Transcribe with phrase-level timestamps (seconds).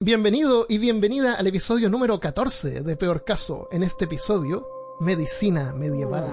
[0.00, 3.68] Bienvenido y bienvenida al episodio número 14 de Peor Caso.
[3.72, 4.68] En este episodio,
[5.00, 6.32] Medicina Medieval.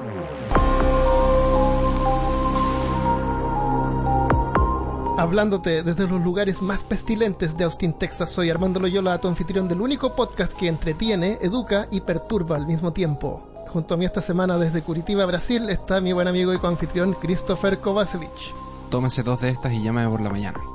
[5.17, 9.82] Hablándote desde los lugares más pestilentes de Austin, Texas, soy Armando Loyola, tu anfitrión del
[9.82, 13.50] único podcast que entretiene, educa y perturba al mismo tiempo.
[13.70, 17.80] Junto a mí esta semana desde Curitiba, Brasil, está mi buen amigo y coanfitrión Christopher
[17.80, 18.54] Kovacevic.
[18.91, 20.74] Tómese dos de estas y llámame por la mañana.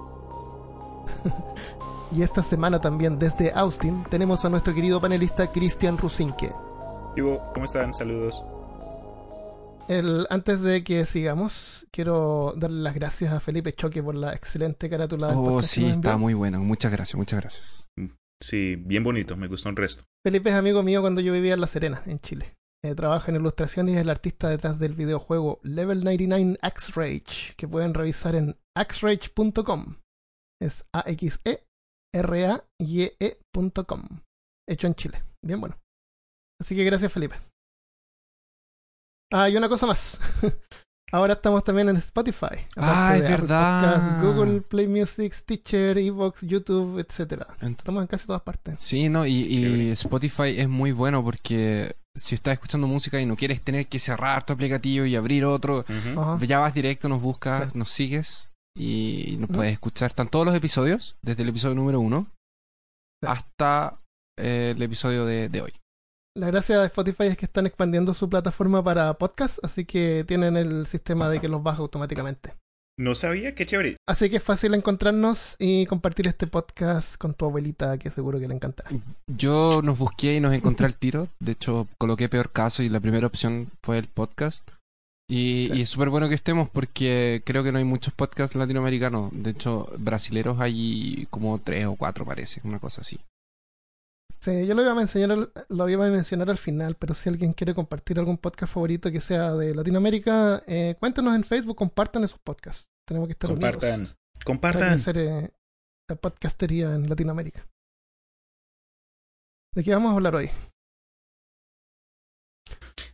[2.13, 6.51] Y esta semana también desde Austin tenemos a nuestro querido panelista Cristian Rusinque.
[7.55, 7.95] ¿cómo están?
[7.95, 8.45] Saludos.
[9.89, 14.89] El, antes de que sigamos, quiero darle las gracias a Felipe Choque por la excelente
[14.89, 15.29] carátula.
[15.37, 16.61] Oh, sí, está muy bueno.
[16.61, 17.89] Muchas gracias, muchas gracias.
[18.43, 20.05] Sí, bien bonito, me gustó un resto.
[20.25, 22.57] Felipe es amigo mío cuando yo vivía en La Serena, en Chile.
[22.83, 27.55] Eh, trabaja en ilustración y es el artista detrás del videojuego Level 99 Axe Rage,
[27.57, 29.97] que pueden revisar en axrage.com.
[30.63, 30.87] Es
[32.81, 34.03] A-X-E-R-A-Y-E.com.
[34.69, 35.23] Hecho en Chile.
[35.45, 35.79] Bien bueno.
[36.61, 37.37] Así que gracias, Felipe.
[39.33, 40.21] Ah, y una cosa más.
[41.13, 42.57] Ahora estamos también en Spotify.
[42.77, 43.95] Ah, es verdad.
[43.95, 47.43] Podcasts, Google Play Music, Stitcher, Evox, YouTube, etc.
[47.61, 48.79] Ent- Estamos en casi todas partes.
[48.79, 49.91] Sí, no, y, y.
[49.91, 54.47] Spotify es muy bueno porque si estás escuchando música y no quieres tener que cerrar
[54.47, 56.21] tu aplicativo y abrir otro, Ujú.
[56.21, 56.39] Ajá.
[56.47, 57.73] ya vas directo, nos buscas, Claro.
[57.79, 60.09] nos sigues y nos puedes escuchar.
[60.09, 62.27] Están todos los episodios, desde el episodio número uno
[63.23, 64.01] hasta
[64.39, 65.73] eh, el episodio de, de hoy.
[66.37, 70.57] La gracia de Spotify es que están expandiendo su plataforma para podcasts, así que tienen
[70.57, 72.55] el sistema de que los baja automáticamente.
[73.01, 73.97] No sabía, qué chévere.
[74.07, 78.47] Así que es fácil encontrarnos y compartir este podcast con tu abuelita, que seguro que
[78.47, 78.91] le encantará.
[79.27, 81.29] Yo nos busqué y nos encontré al tiro.
[81.41, 84.71] De hecho, coloqué peor caso y la primera opción fue el podcast.
[85.31, 85.79] Y, Sí.
[85.79, 89.31] y es súper bueno que estemos porque creo que no hay muchos podcasts latinoamericanos.
[89.33, 93.21] De hecho, brasileros hay como tres o cuatro, parece, una cosa así.
[94.41, 97.53] Sí, yo lo iba a mencionar, lo iba a mencionar al final, pero si alguien
[97.53, 102.39] quiere compartir algún podcast favorito que sea de Latinoamérica, eh, cuéntenos en Facebook, compartan esos
[102.41, 102.89] podcasts.
[103.07, 103.95] Tenemos que estar Compartan.
[104.01, 104.89] unidos para Compartan.
[104.95, 105.51] crecer eh,
[106.09, 107.69] la podcastería en Latinoamérica.
[109.77, 110.51] ¿De qué vamos a hablar hoy?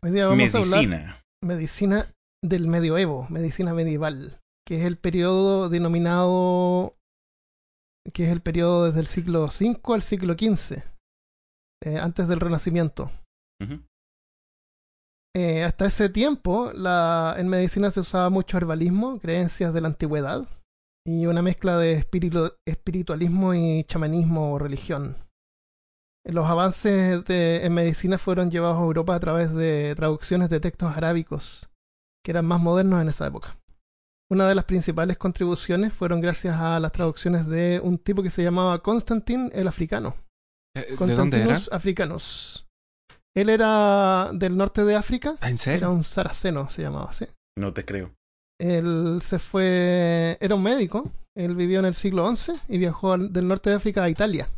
[0.03, 2.13] Hoy día vamos a hablar Medicina.
[2.45, 6.95] del medioevo, medicina medieval, que es el periodo denominado,
[8.13, 10.85] que es el periodo desde el siglo V al siglo XV,
[11.83, 13.11] eh, antes del Renacimiento.
[15.35, 20.47] Eh, hasta ese tiempo, la, en medicina se usaba mucho herbalismo, creencias de la antigüedad,
[21.05, 25.17] y una mezcla de espiritu- espiritualismo y chamanismo o religión.
[26.27, 30.97] Los avances de- en medicina fueron llevados a Europa a través de traducciones de textos
[30.97, 31.69] arábicos,
[32.25, 33.57] que eran más modernos en esa época.
[34.29, 38.43] Una de las principales contribuciones fueron gracias a las traducciones de un tipo que se
[38.43, 40.17] llamaba Constantin el Africano.
[40.77, 41.17] Eh, ¿De dónde era?
[41.47, 42.67] Constantinus Africanus.
[43.37, 45.93] Él era del norte de África, Ah, ¿En era serio?
[45.93, 47.27] un saraceno, se llamaba así.
[47.57, 48.13] No te creo.
[48.59, 53.33] Él se fue, era un médico, él vivió en el siglo XI y viajó al-
[53.33, 54.49] del norte de África a Italia,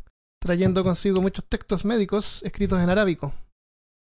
[0.40, 3.32] trayendo consigo muchos textos médicos escritos en arábico.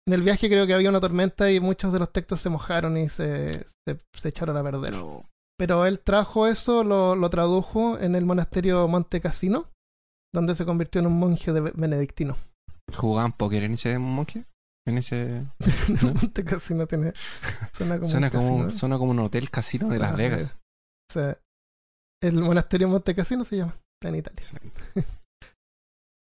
[0.08, 2.98] En el viaje creo que había una tormenta y muchos de los textos se mojaron
[2.98, 4.96] y se, se, se echaron a perder.
[5.58, 9.70] Pero él trajo eso, lo, lo tradujo en el monasterio Monte Cassino,
[10.34, 12.36] donde se convirtió en un monje de benedictino.
[12.96, 14.46] ¿Jugaban póker en ese monje?
[14.88, 15.46] En ese...
[16.02, 17.14] Monte Cassino tiene,
[17.72, 18.70] suena como Suena un como, casino.
[18.72, 20.60] suena como un hotel casino de Las Ah, Vegas.
[21.12, 21.38] O sea,
[22.24, 24.42] el monasterio Monte Cassino se llama, en Italia.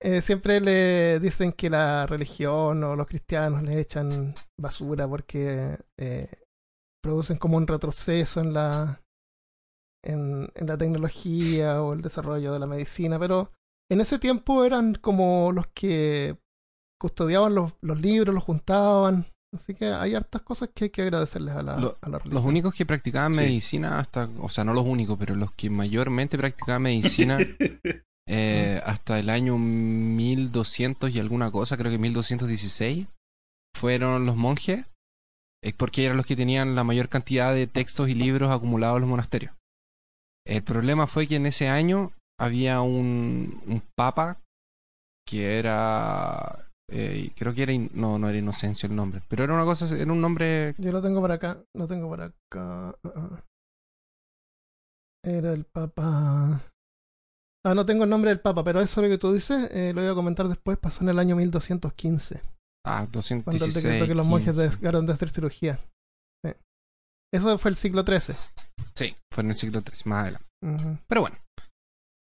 [0.01, 6.29] Eh, siempre le dicen que la religión o los cristianos le echan basura porque eh,
[7.03, 9.01] producen como un retroceso en la
[10.05, 13.51] en, en la tecnología o el desarrollo de la medicina, pero
[13.91, 16.37] en ese tiempo eran como los que
[17.01, 21.55] custodiaban los, los libros, los juntaban, así que hay hartas cosas que hay que agradecerles
[21.55, 22.35] a la, Lo- a la religión.
[22.35, 23.41] Los únicos que practicaban Sí.
[23.41, 27.37] medicina hasta, o sea, no los únicos, pero los que mayormente practicaban medicina
[28.27, 33.07] eh, hasta el año 1200 y alguna cosa, creo que 1216,
[33.75, 34.85] fueron los monjes,
[35.63, 39.01] eh, porque eran los que tenían la mayor cantidad de textos y libros acumulados en
[39.01, 39.53] los monasterios.
[40.45, 44.39] El problema fue que en ese año había un, un papa
[45.27, 49.65] que era, eh, creo que era, no, no era Inocencio el nombre, pero era una
[49.65, 52.95] cosa, era un nombre Yo lo tengo por acá, lo tengo por acá.
[55.23, 56.61] Era el Papa.
[57.67, 60.01] Ah, no tengo el nombre del Papa, pero eso lo que tú dices, eh, lo
[60.01, 62.41] voy a comentar después, pasó en el año 1215,
[62.85, 63.75] Ah, cuando 216.
[63.77, 64.77] el decreto que los monjes 15.
[64.77, 65.77] dejaron de hacer cirugía.
[66.45, 66.51] Sí.
[67.33, 68.35] Eso fue el siglo XIII.
[68.95, 70.45] Sí, fue en el siglo III, más adelante.
[71.07, 71.37] Pero bueno,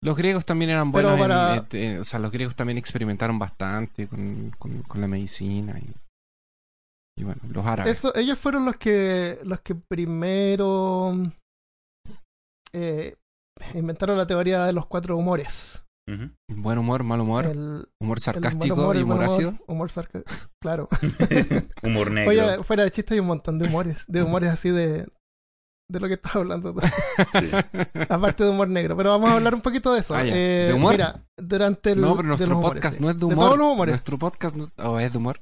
[0.03, 4.07] Los griegos también eran Pero buenos, en- este, o sea, los griegos también experimentaron bastante
[4.07, 5.91] con, con- con la medicina y,
[7.19, 7.97] y bueno, los árabes.
[7.97, 11.13] Eso, ellos fueron los que los que primero
[12.73, 13.15] eh,
[13.73, 15.83] inventaron la teoría de los cuatro humores.
[16.49, 19.53] Buen humor, mal humor, El, humor sarcástico humor, y humor humor, ácido.
[19.67, 20.23] humor sarca-
[20.61, 20.87] Claro.
[21.83, 22.29] Humor negro.
[22.31, 25.05] Oye, fuera de chiste hay un montón de humores, de humores así de
[25.89, 26.81] de lo que estás hablando tú.
[27.39, 27.49] Sí.
[28.09, 30.15] aparte de humor negro, pero vamos a hablar un poquito de eso.
[30.15, 30.25] Ah.
[30.25, 30.93] Eh, ¿De humor?
[30.93, 33.37] Mira, durante el no, pero nuestro humores, podcast no es de De humor.
[33.45, 33.91] todos los humores.
[33.93, 35.39] Nuestro podcast no, o es de humor.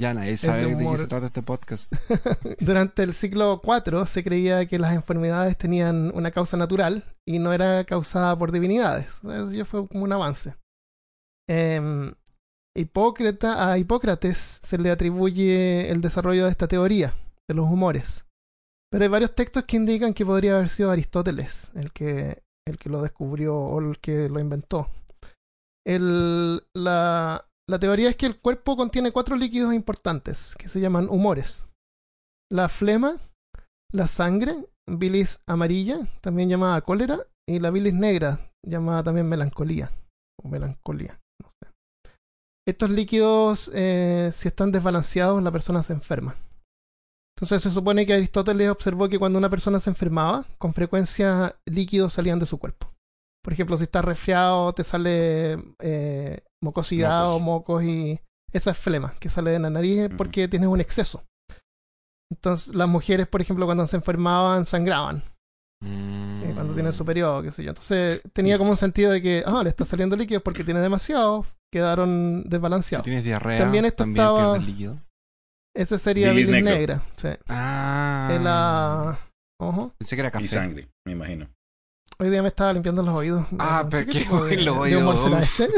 [0.00, 1.92] Ya nadie sabe de de, qué se trata este podcast.
[2.60, 7.52] Durante el siglo IV se creía que las enfermedades tenían una causa natural y no
[7.52, 9.18] era causada por divinidades.
[9.18, 10.54] Eso ya fue como un avance.
[11.46, 12.14] Em,
[12.74, 17.12] Hipócrata, a Hipócrates se le atribuye el desarrollo de esta teoría
[17.46, 18.24] de los humores.
[18.90, 22.88] Pero hay varios textos que indican que podría haber sido Aristóteles el que, el que
[22.88, 24.88] lo descubrió o el que lo inventó.
[25.86, 31.08] El- la, la teoría es que el cuerpo contiene cuatro líquidos importantes que se llaman
[31.08, 31.62] humores.
[32.50, 33.14] La flema,
[33.92, 34.52] la sangre,
[34.88, 39.90] bilis amarilla, también llamada cólera, y la bilis negra, llamada también melancolía
[40.42, 41.20] o melancolía.
[41.40, 41.70] no sé.
[42.66, 46.34] Estos líquidos, eh, si están desbalanceados, la persona se enferma.
[47.36, 52.14] Entonces se supone que Aristóteles observó que cuando una persona se enfermaba, con frecuencia líquidos
[52.14, 52.92] salían de su cuerpo.
[53.42, 57.36] Por ejemplo, si estás resfriado, te sale eh, mucosidad Mocos.
[57.36, 58.20] o mocos y
[58.52, 60.16] esa es flema que sale de la nariz Ujú.
[60.16, 61.22] porque tienes un exceso.
[62.30, 65.22] Entonces las mujeres, por ejemplo, cuando se enfermaban, sangraban
[65.82, 67.70] eh, cuando tienen su periodo, qué sé yo.
[67.70, 71.46] Entonces tenía como un sentido de que, ah, le está saliendo líquidos porque tiene demasiado,
[71.72, 73.04] quedaron Si desbalanceados.
[73.04, 74.98] tienes diarrea, También también, esto estaba- pierdes líquido.
[75.74, 77.00] Ese sería Bilis negra.
[77.16, 77.28] Sí.
[77.48, 78.28] Ah.
[78.32, 79.18] En la-
[79.60, 79.92] Ojo.
[79.98, 80.44] Pensé que era café.
[80.44, 81.48] Y sangre, me imagino.
[82.20, 83.46] Hoy día me estaba limpiando los oídos.
[83.58, 85.70] Ah, Eh, pero qué los de humor oídos, este?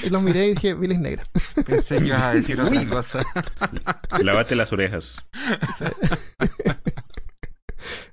[0.06, 1.24] Y los miré y dije, bilis negra.
[1.64, 3.24] Pensé que ibas a decir otra cosa.
[4.20, 5.22] Lávate las orejas.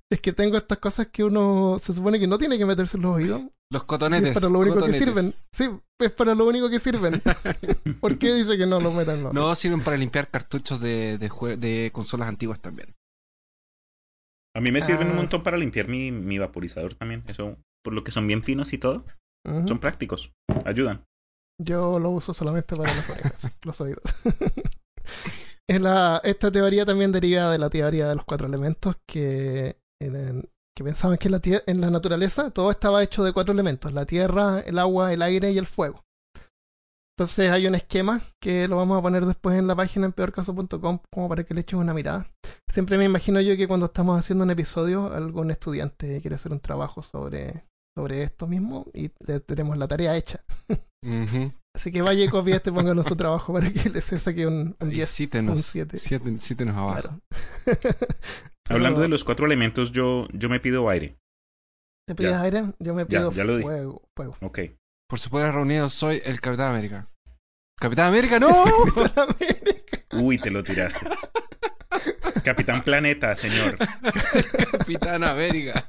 [0.08, 3.04] Es que tengo estas cosas que uno se supone que no tiene que meterse en
[3.04, 3.42] los oídos.
[3.72, 4.30] Los cotonetes.
[4.30, 5.00] es para lo único cotonetes.
[5.02, 5.34] que sirven.
[5.52, 5.68] Sí,
[6.00, 7.24] es para lo único que sirven.
[8.00, 9.24] ¿Por qué dice que no lo metan?
[9.24, 9.34] No.
[9.34, 12.94] No, sirven para limpiar cartuchos de, de consolas antiguas también.
[14.56, 15.18] A mí me sirven un Ah.
[15.18, 17.24] montón para limpiar mi, mi vaporizador también.
[17.28, 19.06] Eso, por lo que son bien finos y todo,
[19.68, 20.32] son prácticos.
[20.66, 21.04] Ayudan.
[21.62, 24.04] Yo lo uso solamente para las orejas, los oídos.
[25.68, 30.48] En la- esta teoría también deriva de la teoría de los cuatro elementos que, en-
[30.78, 34.06] que pensaban que en la, en la naturaleza todo estaba hecho de cuatro elementos, la
[34.06, 36.04] tierra, el agua, el aire y el fuego.
[37.18, 41.00] Entonces hay un esquema que lo vamos a poner después en la página en peorcaso.com
[41.14, 42.28] como para que le eches una mirada.
[42.70, 46.60] Siempre me imagino yo que cuando estamos haciendo un episodio algún estudiante quiere hacer un
[46.60, 47.64] trabajo sobre,
[47.98, 50.44] sobre esto mismo y le tenemos la tarea hecha.
[51.74, 54.46] Así que vaya y copie este, póngalo en su trabajo para que le se saque
[54.48, 55.10] un, un Y 10.
[55.10, 55.56] cítenos.
[55.58, 55.96] un siete.
[55.98, 57.02] siete- Cítenos abajo.
[57.02, 57.20] Claro.
[58.70, 61.16] Hablando de los cuatro elementos, yo, yo me pido aire.
[62.08, 62.42] ¿Te pides ya.
[62.42, 62.64] aire?
[62.80, 63.64] Yo me pido ya lo di.
[63.64, 64.02] fuego.
[64.16, 64.38] fuego.
[64.42, 64.60] Ok.
[65.08, 67.08] Por su poder reunido, soy el Capitán América.
[67.80, 68.50] ¡Capitán América, no!
[70.14, 71.08] Uy, te lo tiraste.
[72.44, 73.78] Capitán Planeta, señor.
[74.72, 75.86] Capitán América.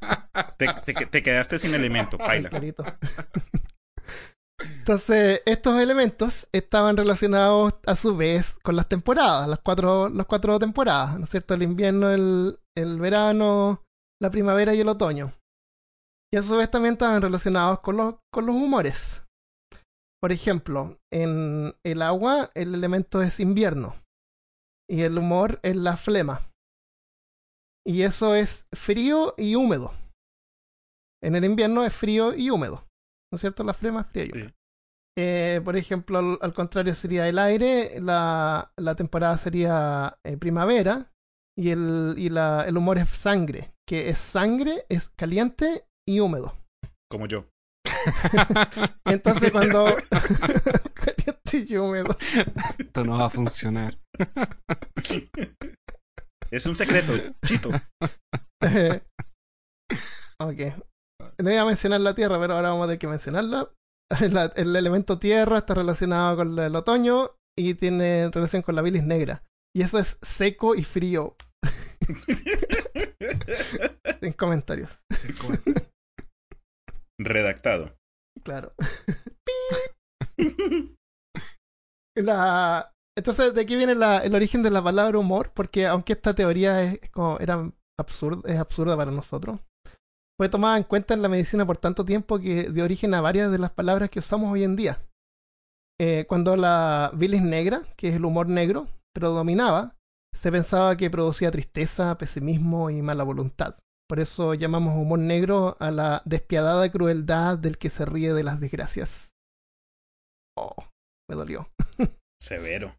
[0.59, 2.51] Te, te- te quedaste sin elemento, paila.
[4.59, 10.59] Entonces, estos elementos estaban relacionados a su vez con las temporadas, las cuatro, las cuatro
[10.59, 11.55] temporadas, ¿no es cierto?
[11.55, 13.83] El invierno, el, el verano,
[14.21, 15.33] la primavera y el otoño.
[16.33, 19.23] Y a su vez también estaban relacionados con los, con los humores.
[20.21, 23.95] Por ejemplo, en el agua el elemento es invierno
[24.91, 26.41] y el humor es la flema.
[27.87, 29.93] Y eso es frío y húmedo.
[31.23, 32.87] En el invierno es frío y húmedo.
[33.33, 33.63] ¿No es cierto?
[33.63, 34.49] La flema es fría y húmeda.
[34.49, 34.55] Sí.
[35.19, 41.11] Eh, por ejemplo, al, al contrario sería el aire, la, la temporada sería eh, primavera
[41.57, 46.55] y, el, y la, el humor es sangre, que es sangre, es caliente y húmedo.
[47.11, 47.47] Como yo.
[49.05, 49.87] Entonces cuando...
[50.95, 51.37] caliente
[51.69, 52.17] y húmedo.
[52.79, 53.97] Esto no va a funcionar.
[56.51, 57.13] Es un secreto,
[57.45, 57.71] chito.
[60.41, 60.61] ok.
[61.39, 63.71] No iba a mencionar la tierra, pero ahora vamos a tener que mencionarla.
[64.31, 69.03] La- el elemento tierra está relacionado con el otoño y tiene relación con la bilis
[69.05, 69.43] negra.
[69.75, 71.37] Y eso es seco y frío.
[74.21, 74.99] Sin comentarios.
[77.19, 77.97] Redactado.
[78.45, 78.73] Claro.
[82.17, 82.93] La...
[83.19, 85.53] Entonces, ¿de aquí viene la- el origen de la palabra humor?
[85.55, 87.01] Porque aunque esta teoría es,
[87.41, 89.61] era absurda, es absurda para nosotros,
[90.39, 93.51] fue tomada en cuenta en la medicina por tanto tiempo que dio origen a varias
[93.51, 94.99] de las palabras que usamos hoy en día.
[95.99, 99.97] Eh, cuando la bilis negra, que es el humor negro, predominaba,
[100.35, 103.77] se pensaba que producía tristeza, pesimismo y mala voluntad.
[104.09, 108.61] Por eso llamamos humor negro a la despiadada crueldad del que se ríe de las
[108.61, 109.35] desgracias.
[110.57, 110.77] Oh,
[111.29, 111.69] me dolió.
[112.41, 112.97] Severo.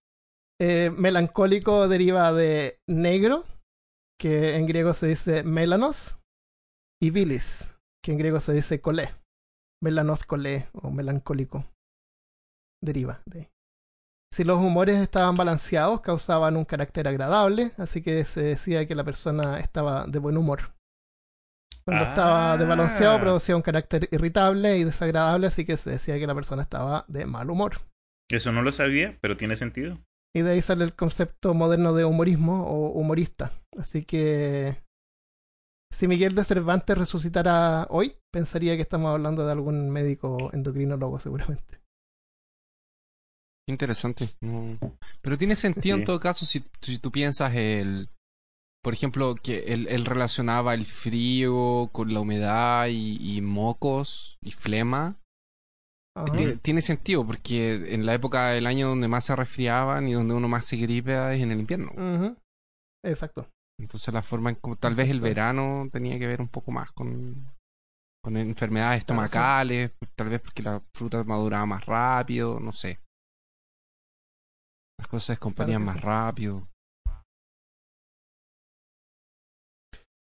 [0.60, 3.46] Eh, melancólico deriva de negro,
[4.20, 6.20] que en griego se dice melanos,
[7.02, 7.74] y bilis,
[8.04, 9.10] que en griego se dice colé.
[9.82, 11.64] Melanos colé o melancólico.
[12.84, 13.50] Deriva de.
[14.34, 19.04] Si los humores estaban balanceados, causaban un carácter agradable, así que se decía que la
[19.04, 20.77] persona estaba de buen humor.
[21.88, 23.22] Cuando estaba desbalanceado, Ah.
[23.22, 27.26] producía un carácter irritable y desagradable, así que se decía que la persona estaba de
[27.26, 27.80] mal humor.
[28.30, 29.98] Eso no lo sabía, pero tiene sentido.
[30.36, 33.54] Y de ahí sale el concepto moderno de humorismo o humorista.
[33.78, 34.84] Así que
[35.94, 41.80] si Miguel de Cervantes resucitara hoy, pensaría que estamos hablando de algún médico endocrinólogo seguramente.
[43.70, 44.28] Interesante.
[45.22, 48.10] Pero tiene sentido en todo caso si, si tú piensas el...
[48.84, 54.52] Por ejemplo, que él, él relacionaba el frío con la humedad y, y mocos y
[54.52, 55.16] flema.
[56.36, 60.34] Tiene, tiene sentido porque en la época del año donde más se resfriaban y donde
[60.34, 61.92] uno más se gripa es en el invierno.
[63.06, 63.48] Exacto.
[63.80, 66.92] Entonces la forma en como tal vez el verano tenía que ver un poco más
[66.94, 67.54] con,
[68.24, 69.26] con enfermedades Claro, sí.
[69.28, 73.00] estomacales, tal vez porque la fruta maduraba más rápido, no sé.
[74.98, 76.02] Las cosas se descomponían que más sí.
[76.02, 76.68] rápido.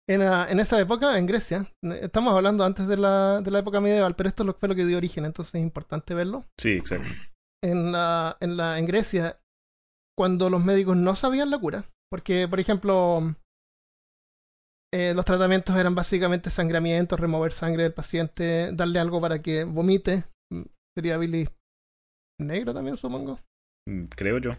[0.07, 1.65] En, ah, en esa época, en Grecia,
[2.01, 4.75] estamos hablando antes de la, de la época medieval, pero esto es lo- fue lo
[4.75, 6.43] que dio origen, entonces es importante verlo.
[6.59, 7.07] Sí, exacto.
[7.63, 9.39] en, la, en, la, en Grecia,
[10.15, 13.35] cuando los médicos no sabían la cura, porque, por ejemplo,
[14.93, 20.25] eh, los tratamientos eran básicamente sangramientos, remover sangre del paciente, darle algo para que vomite,
[20.53, 20.61] mm,
[20.95, 21.49] sería bilis
[22.39, 23.39] negro también, supongo.
[23.89, 24.51] Mm, Creo yo.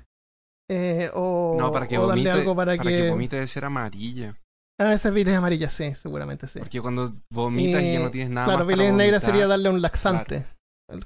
[0.68, 3.10] Eh, o, no, para que o darle vomite, algo para, que...
[3.10, 4.36] vomite debe ser amarilla.
[4.78, 6.58] Ah, esa es bilis amarilla, sí, seguramente sí.
[6.58, 9.70] Porque cuando vomitas y ya no tienes nada Claro, más para bilis negra sería darle
[9.70, 10.46] un laxante.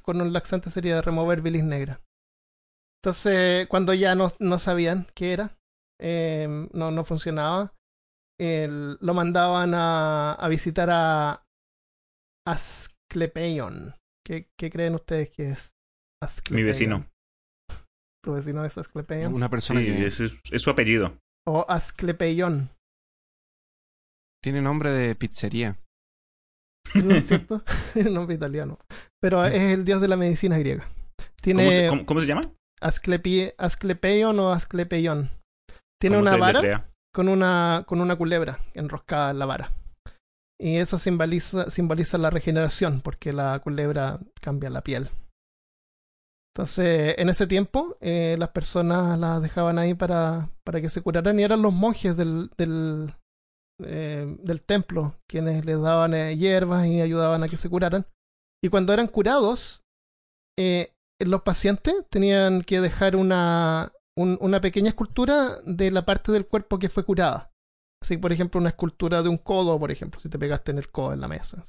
[0.02, 2.00] Con un laxante sería remover bilis negra.
[3.02, 5.56] Entonces, cuando ya no, no sabían qué era,
[6.00, 7.72] eh, no, no funcionaba,
[8.38, 11.44] el- lo mandaban a, a visitar a
[12.46, 13.94] Asclepeion.
[14.26, 15.76] ¿Qué, ¿Qué creen ustedes que es
[16.22, 16.56] Asclepeion?
[16.56, 17.06] Mi vecino.
[18.22, 19.32] ¿Tu vecino es Asclepeion?
[19.34, 21.16] Una Sí, persona que ese es, es su apellido.
[21.46, 22.68] O Asclepeion,
[24.42, 25.78] tiene nombre de pizzería.
[26.94, 27.62] ¿no es cierto?
[27.94, 28.78] el nombre italiano.
[29.20, 30.88] Pero es el dios de la medicina griega.
[31.42, 31.64] Tiene...
[31.64, 32.42] ¿Cómo se, cómo- cómo se llama?
[32.82, 35.28] Asclepi- Asclepeion o Asclepeion.
[36.00, 39.72] Tiene ¿Cómo una vara con una, con una culebra enroscada en la vara.
[40.58, 45.10] Y eso simboliza, simboliza la regeneración, porque la culebra cambia la piel.
[46.54, 51.38] Entonces, en ese tiempo, eh, las personas las dejaban ahí para, para que se curaran
[51.38, 53.12] y eran los monjes del, del,
[53.84, 58.06] eh, del templo quienes les daban eh, hierbas y ayudaban a que se curaran.
[58.62, 59.82] Y cuando eran curados,
[60.58, 66.46] eh, los pacientes tenían que dejar una, un- una pequeña escultura de la parte del
[66.46, 67.50] cuerpo que fue curada.
[68.02, 70.90] Así, por ejemplo, una escultura de un codo, por ejemplo, si te pegaste en el
[70.90, 71.64] codo en la mesa.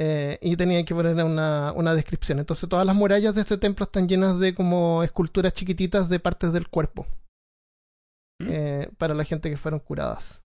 [0.00, 2.38] Eh, y tenían que poner una, una descripción.
[2.38, 6.52] Entonces, todas las murallas de este templo están llenas de como esculturas chiquititas de partes
[6.52, 7.06] del cuerpo.
[8.40, 8.48] ¿Mm?
[8.50, 10.42] eh, para la gente que fueron curadas.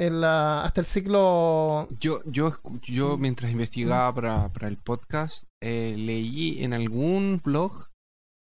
[0.00, 2.52] En la- hasta el siglo Yo, yo,
[2.82, 7.88] yo mientras investigaba para, para el podcast, eh, leí en algún blog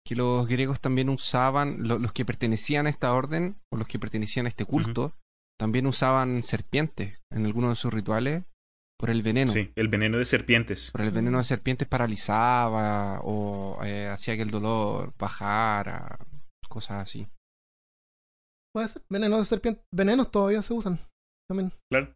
[0.06, 4.00] que los griegos también usaban, lo- los que pertenecían a esta orden o los que
[4.00, 5.14] pertenecían a este culto,
[5.60, 8.44] también usaban serpientes en algunos de sus rituales
[9.00, 9.52] por el veneno.
[9.52, 10.92] Sí, el veneno de serpientes.
[10.92, 16.18] Por el veneno de serpientes paralizaba o eh, hacía que el dolor bajara,
[16.68, 17.28] cosas así.
[18.74, 19.02] Puede ser.
[19.10, 19.82] Venenos de serpiente.
[19.94, 21.00] Venenos todavía se usan.
[21.50, 21.72] También.
[21.92, 22.14] Claro.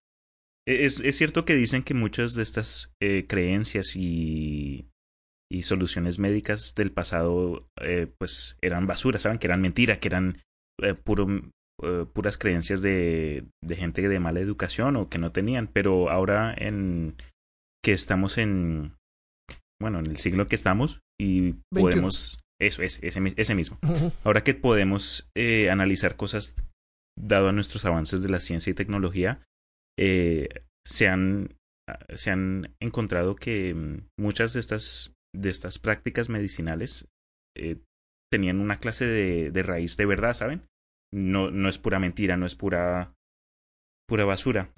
[0.67, 4.87] E, Es, es cierto que dicen que muchas de estas eh, creencias y,
[5.51, 9.39] y soluciones médicas del pasado eh, pues eran basura, ¿saben?
[9.39, 10.41] Que eran mentira, que eran
[10.81, 11.27] eh, puro,
[12.13, 15.67] puras creencias de, de gente de mala educación o que no tenían.
[15.67, 17.15] Pero ahora en
[17.83, 18.95] que estamos en,
[19.81, 21.81] bueno, en el siglo que estamos y 21.
[21.81, 22.39] podemos...
[22.65, 23.77] Eso es, ese, mi- ese mismo.
[24.23, 26.55] Ahora que podemos eh, analizar cosas
[27.19, 29.41] dado a nuestros avances de la ciencia y tecnología,
[29.99, 30.49] eh,
[30.85, 31.55] se, han,
[32.15, 37.07] se han encontrado que mm, muchas de estas, de estas prácticas medicinales
[37.57, 37.77] eh,
[38.31, 40.63] tenían una clase de, de raíz de verdad, ¿saben?
[41.13, 43.13] No, no es pura mentira, no es pura
[44.09, 44.71] pura basura.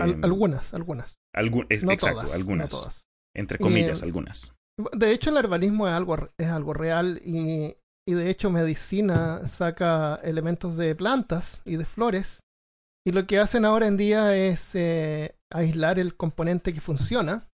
[0.00, 1.16] Al- algunas, algunas.
[1.34, 2.34] algu- es- No exacto, todas.
[2.34, 2.72] algunas.
[2.72, 3.02] No todas.
[3.36, 4.54] Entre comillas, algunas.
[4.92, 10.16] De hecho, el herbalismo es algo, es algo real y, y de hecho medicina saca
[10.22, 12.42] elementos de plantas y de flores
[13.04, 17.48] y lo que hacen ahora en día es eh, aislar el componente que funciona,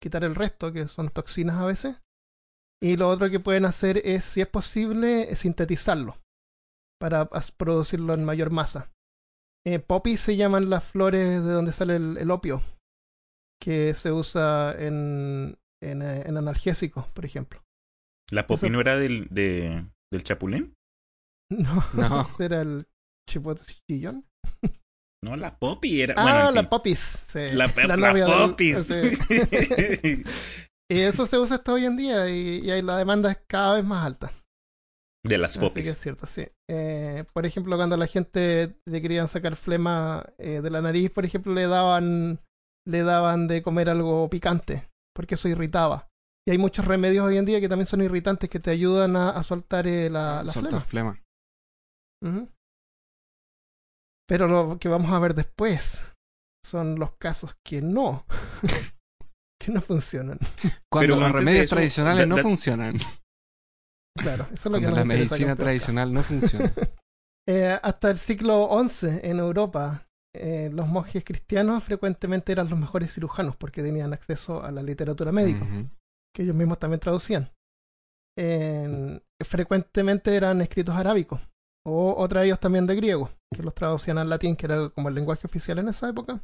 [0.00, 2.02] quitar el resto, que son toxinas a veces,
[2.80, 6.18] y lo otro que pueden hacer es, si es posible, sintetizarlo
[7.00, 8.92] para producirlo en mayor masa.
[9.66, 12.62] Eh, poppy se llaman las flores de donde sale el, el opio,
[13.60, 17.62] que se usa en, en, eh, en analgésicos, por ejemplo.
[18.30, 20.74] ¿La popi no era del, de, del chapulín?
[21.52, 22.26] No, No.
[22.40, 22.86] era el
[23.28, 23.64] chipotle
[25.24, 26.14] No, la popi era.
[26.16, 26.70] Ah, bueno, en la fin.
[26.70, 26.98] popis.
[26.98, 27.38] sí.
[27.52, 28.86] La, la novia del- popis.
[28.86, 30.24] sí.
[30.90, 33.74] y eso se usa hasta hoy en día y, y ahí la demanda es cada
[33.74, 34.32] vez más alta.
[35.24, 35.88] de las Así que popis.
[35.88, 36.46] es cierto, sí.
[36.70, 41.24] Eh, por ejemplo, cuando la gente le querían sacar flema eh, de la nariz, por
[41.24, 42.40] ejemplo, le daban,
[42.86, 46.08] le daban de comer algo picante, porque eso irritaba.
[46.46, 49.30] Y hay muchos remedios hoy en día que también son irritantes que te ayudan a,
[49.30, 51.20] a soltar eh, la, la Soltar flema.
[54.28, 56.14] Pero lo que vamos a ver después
[56.64, 58.26] son los casos que no,
[59.60, 60.38] que no funcionan.
[60.90, 62.96] Cuando Pero los remedios eso, tradicionales no funcionan.
[64.16, 66.72] Claro, eso es lo que Cuando nos la medicina tradicional no funciona.
[67.48, 70.05] Eh, hasta el siglo XI en Europa,
[70.40, 75.32] eh, los monjes cristianos frecuentemente eran los mejores cirujanos porque tenían acceso a la literatura
[75.32, 75.64] médica,
[76.34, 77.50] que ellos mismos también traducían.
[78.38, 81.40] En- frecuentemente eran escritos arábicos,
[81.86, 85.08] o otra de ellos también de griego, que los traducían al latín, que era como
[85.08, 86.42] el lenguaje oficial en esa época.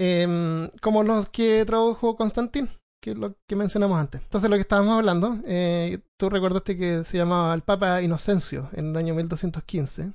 [0.00, 2.68] Em, como los que tradujo Constantín,
[3.02, 4.22] que es lo que mencionamos antes.
[4.22, 8.90] Entonces, lo que estábamos hablando, eh, tú recordaste que se llamaba el Papa Inocencio en
[8.90, 10.12] el año 1215.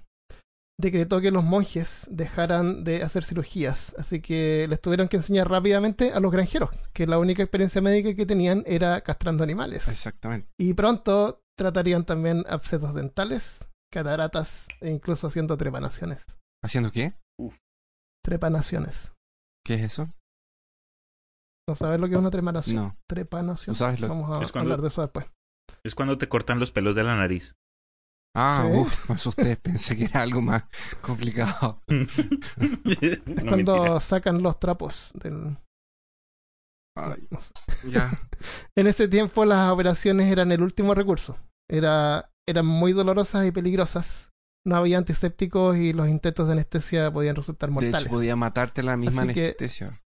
[0.77, 6.12] Decretó que los monjes dejaran de hacer cirugías, así que les tuvieron que enseñar rápidamente
[6.12, 9.88] a los granjeros, que la única experiencia médica que tenían era castrando animales.
[9.88, 10.50] Exactamente.
[10.60, 16.26] Y pronto tratarían también abscesos dentales, cataratas e incluso haciendo trepanaciones.
[16.62, 17.13] ¿Haciendo qué?
[18.23, 19.13] Trepanaciones.
[19.65, 20.12] ¿Qué es eso?
[21.69, 22.76] ¿No sabes lo que es una trepanación?
[22.76, 22.97] No.
[23.10, 23.73] Trepanación.
[23.73, 25.26] ¿Tú sabes lo Vamos a cuando- hablar de eso después.
[25.84, 27.56] Es cuando te cortan los pelos de la nariz.
[28.36, 28.78] Ah, ¿Sí?
[28.78, 29.56] uff, me asusté.
[29.62, 30.63] Pensé que era algo más
[31.02, 31.82] complicado.
[31.88, 34.00] Es No, cuando mentira.
[34.02, 35.58] sacan los trapos del...
[36.98, 37.54] Ay, no sé.
[37.89, 38.10] ya.
[38.78, 41.38] En ese tiempo las operaciones eran el último recurso.
[41.69, 44.30] Era, eran muy dolorosas y peligrosas.
[44.67, 48.02] No había antisépticos y los intentos de anestesia podían resultar De mortales.
[48.04, 50.02] hecho, podía matarte la misma Así que- anestesia.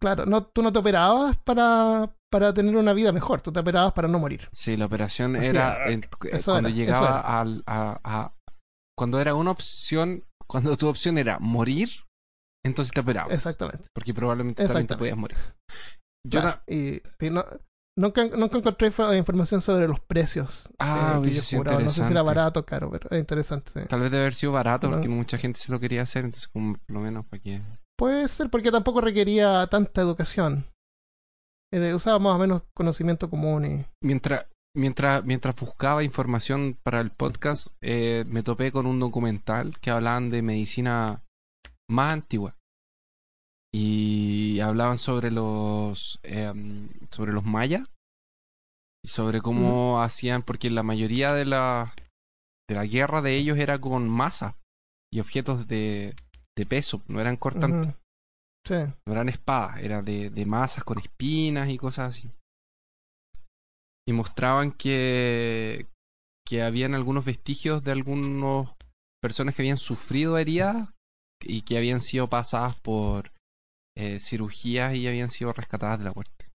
[0.00, 3.92] Claro, no, tú no te operabas para, para tener una vida mejor, tú te operabas
[3.92, 4.48] para no morir.
[4.52, 7.40] Sí, la operación era Eso cuando era, llegaba era.
[7.40, 8.34] al, a, a-
[8.96, 11.88] Cuando era una opción, cuando tu opción era morir,
[12.64, 13.32] entonces te operabas.
[13.32, 13.88] Exactamente.
[13.94, 15.38] Porque probablemente también te podías morir.
[16.26, 17.46] Yo Claro, na- y, y no-
[17.96, 20.68] nunca, nunca encontré info- información sobre los precios.
[20.78, 21.84] Ah, eh, que cobraban.
[21.84, 23.70] No sé si era barato o caro, pero es interesante.
[23.72, 23.80] sí.
[23.88, 25.14] Tal vez debe haber sido barato porque No.
[25.14, 27.62] mucha gente se lo quería hacer, entonces como por lo menos para que...
[27.96, 30.66] Puede ser porque tampoco requería tanta educación.
[31.72, 33.86] Eh, usaba más o menos conocimiento común y...
[34.02, 39.90] Mientras, mientras, mientras buscaba información para el podcast, eh, me topé con un documental que
[39.90, 41.22] hablaban de medicina
[41.90, 42.56] más antigua.
[43.72, 47.86] Y hablaban sobre los em, sobre los mayas
[49.04, 51.92] y sobre cómo hacían, porque la mayoría de la,
[52.66, 54.56] de la guerra de ellos era con masa
[55.12, 56.14] y objetos de,
[56.56, 57.94] de peso, no eran cortantes.
[58.68, 58.74] Sí.
[59.06, 62.30] No eran espadas, era de, de masas con espinas y cosas así.
[64.06, 65.86] Y mostraban que,
[66.46, 68.68] que habían algunos vestigios de algunas
[69.22, 70.88] personas que habían sufrido heridas
[71.42, 73.32] y que habían sido pasadas por
[73.96, 76.50] eh, cirugías y habían sido rescatadas de la muerte.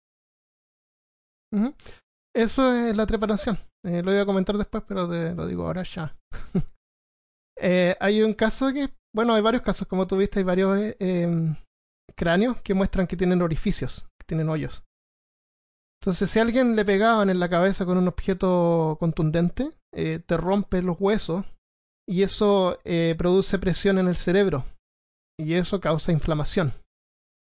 [2.35, 3.57] Eso es la trepanación.
[3.85, 6.15] Eh, lo iba a comentar después, pero te lo digo ahora ya.
[7.65, 11.55] Eh, hay un caso que, bueno, hay varios casos, como tú viste, hay varios em,
[12.17, 14.85] cráneos que muestran que tienen orificios, que tienen hoyos.
[16.01, 20.37] Entonces, si a alguien le pegaban en la cabeza con un objeto contundente, eh, te
[20.37, 21.47] rompe los huesos
[22.09, 24.65] y eso eh, produce presión en el cerebro
[25.39, 26.73] y eso causa inflamación.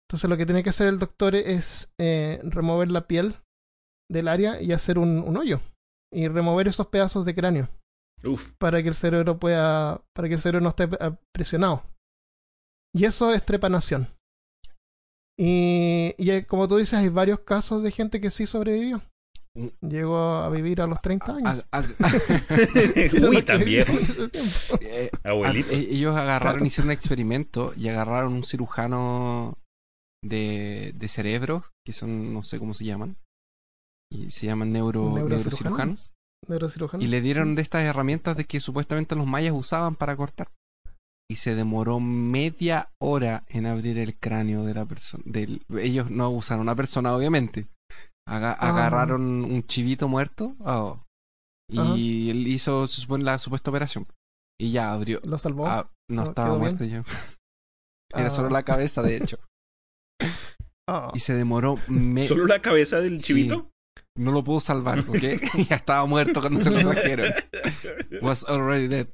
[0.07, 3.37] Entonces, lo que tiene que hacer el doctor es eh, remover la piel
[4.11, 5.61] del área y hacer un, un hoyo
[6.13, 7.67] y remover esos pedazos de cráneo
[8.23, 10.87] Uf, para que el cerebro pueda para que el cerebro no esté
[11.33, 11.83] presionado
[12.93, 14.07] y eso es trepanación
[15.45, 19.01] y, y eh, como tú dices hay varios casos de gente que sí sobrevivió
[19.81, 21.63] Llegó a vivir a los 30 años.
[21.71, 21.83] A- a-
[22.95, 23.85] Era Uy, también.
[24.81, 25.71] eh, Abuelitos.
[25.71, 26.65] a- ellos agarraron, Claro.
[26.65, 29.59] hicieron un experimento y agarraron un cirujano
[30.23, 33.17] de, de cerebro, que son, no sé cómo se llaman,
[34.11, 35.27] y se llaman neuro, ¿Neurocirujano?
[35.37, 36.13] neurocirujanos,
[36.47, 37.03] Neurocirujano.
[37.03, 40.47] y le dieron de estas herramientas de que supuestamente los mayas usaban para cortar.
[41.29, 45.23] Y se demoró media hora en abrir el cráneo de la persona.
[45.25, 47.67] Del, ellos no usaron una persona, obviamente.
[48.27, 48.69] Aga- Ah.
[48.69, 51.03] Agarraron un chivito muerto oh,
[51.71, 54.07] y él hizo se supone, la supuesta operación.
[54.59, 55.19] Y ya abrió.
[55.25, 55.67] Lo salvó.
[55.67, 57.03] Ah, no ¿No estaba muerto ya.
[58.13, 58.31] Era Ah.
[58.31, 59.39] solo la cabeza, de hecho.
[60.85, 61.11] Ah.
[61.13, 61.79] Y se demoró.
[61.87, 63.27] me- ¿Solo la cabeza del Sí.
[63.27, 63.71] chivito?
[64.17, 65.15] No lo pudo salvar, ¿ok?
[65.69, 67.31] ya estaba muerto cuando se lo trajeron.
[68.21, 69.07] Was already dead.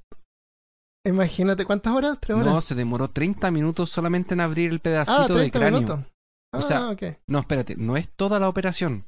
[1.06, 2.18] Imagínate, ¿cuántas horas?
[2.20, 2.48] ¿Tres horas?
[2.54, 5.80] No, se demoró 30 minutos solamente en abrir el ah, pedacito de 30 cráneo.
[5.82, 6.06] minutos.
[6.54, 7.04] O sea, ah, ok.
[7.28, 9.06] No, espérate, no es toda la operación.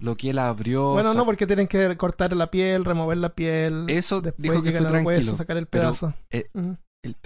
[0.00, 0.92] Lo que él abrió.
[0.92, 3.86] Bueno, no, porque tienen que cortar la piel, remover la piel.
[3.88, 5.36] Eso después dijo que fue tranquilo.
[5.36, 6.14] sacar el pero, pedazo.
[6.30, 6.48] eh,
[7.04, 7.16] el-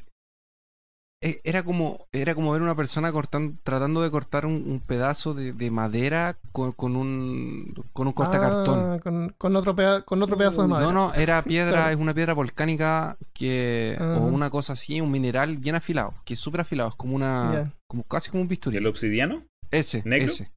[1.44, 5.52] era como era como ver una persona cortando, tratando de cortar un, un pedazo de,
[5.52, 8.78] de madera con, con un con un cortacartón.
[8.80, 10.92] Ah, con, con otro peda- con otro pedazo de madera.
[10.92, 11.90] No, no, era piedra, Claro.
[11.90, 14.16] es una piedra volcánica que Ajá.
[14.18, 17.50] o una cosa así, un mineral bien afilado, que es súper afilado, es como una
[17.52, 17.72] Ya.
[17.86, 18.76] como casi como un bisturí.
[18.76, 19.44] ¿El obsidiano?
[19.70, 20.26] Ese, ¿Negro?
[20.28, 20.50] ese.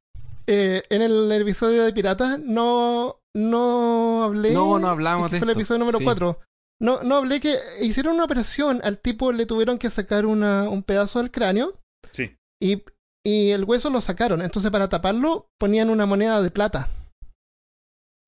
[0.48, 4.52] Eh, en el episodio de Piratas no, no hablé.
[4.52, 6.04] No, no hablamos que de fue el esto, episodio número sí.
[6.04, 6.38] 4.
[6.80, 8.80] No, no hablé que hicieron una operación.
[8.84, 11.78] Al tipo le tuvieron que sacar una, un pedazo del cráneo
[12.12, 12.36] Sí.
[12.62, 12.82] y,
[13.24, 14.42] y el hueso lo sacaron.
[14.42, 16.88] Entonces, para taparlo, ponían una moneda de plata.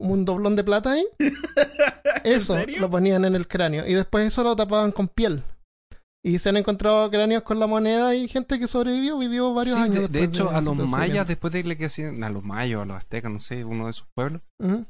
[0.00, 1.04] Un doblón de plata ahí.
[2.24, 2.80] Eso ¿En serio?
[2.80, 3.86] lo ponían en el cráneo.
[3.86, 5.42] Y después eso lo tapaban con piel.
[6.24, 9.80] Y se han encontrado cráneos con la moneda y gente que sobrevivió, vivió varios Sí,
[9.80, 10.00] años.
[10.00, 12.84] de, de hecho, a los mayas, después de que le hacían, a los mayos, a
[12.84, 14.42] los aztecas, no sé, uno de sus pueblos,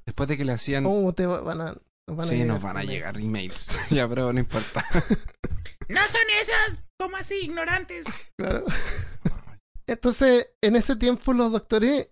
[0.07, 1.77] después de que le hacían Oh, te va- van a,
[2.09, 3.79] nos van a sí, llegar nos van a llegar emails.
[3.90, 4.85] ya, pero no importa.
[5.88, 8.05] No son esas, como así, ignorantes.
[8.38, 8.66] Claro.
[9.87, 12.11] Entonces, en ese tiempo los doctores,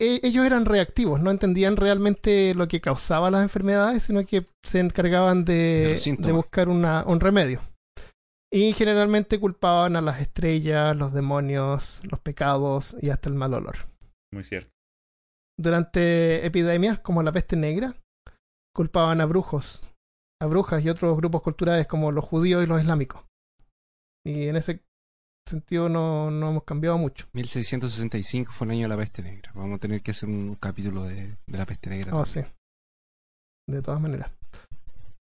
[0.00, 4.80] e- ellos eran reactivos, no entendían realmente lo que causaba las enfermedades, sino que se
[4.80, 7.60] encargaban De de, buscar una, un remedio.
[8.52, 13.76] Y generalmente culpaban a las estrellas, los demonios, los pecados y hasta el mal olor.
[14.32, 14.72] Muy cierto.
[15.56, 17.94] Durante epidemias como la peste negra,
[18.74, 19.82] culpaban a brujos,
[20.40, 23.24] a brujas y otros grupos culturales como los judíos y los islámicos.
[24.24, 24.82] Y en ese
[25.48, 27.26] sentido no, no hemos cambiado mucho.
[27.32, 29.52] 1665 fue el año de la peste negra.
[29.54, 32.14] Vamos a tener que hacer un capítulo de, de la peste negra.
[32.14, 32.46] Oh, también.
[32.46, 32.52] sí.
[33.68, 34.30] De todas maneras.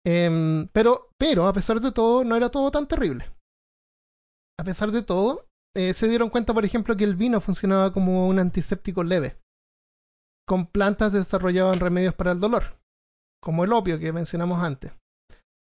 [0.05, 3.25] Em, pero, pero, a pesar de todo, no era todo tan terrible.
[4.59, 8.27] A pesar de todo, eh, se dieron cuenta, por ejemplo, que el vino funcionaba como
[8.27, 9.35] un antiséptico leve.
[10.47, 12.63] Con plantas desarrollaban remedios para el dolor,
[13.41, 14.93] como el opio que mencionamos antes.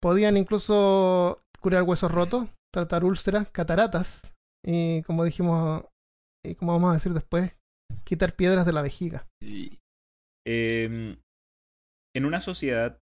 [0.02, 5.84] Podían incluso curar huesos rotos, tratar úlceras, cataratas y, como dijimos,
[6.46, 7.58] y como vamos a decir después,
[8.04, 9.28] quitar piedras de la vejiga.
[10.48, 11.18] Eh,
[12.16, 13.00] en una sociedad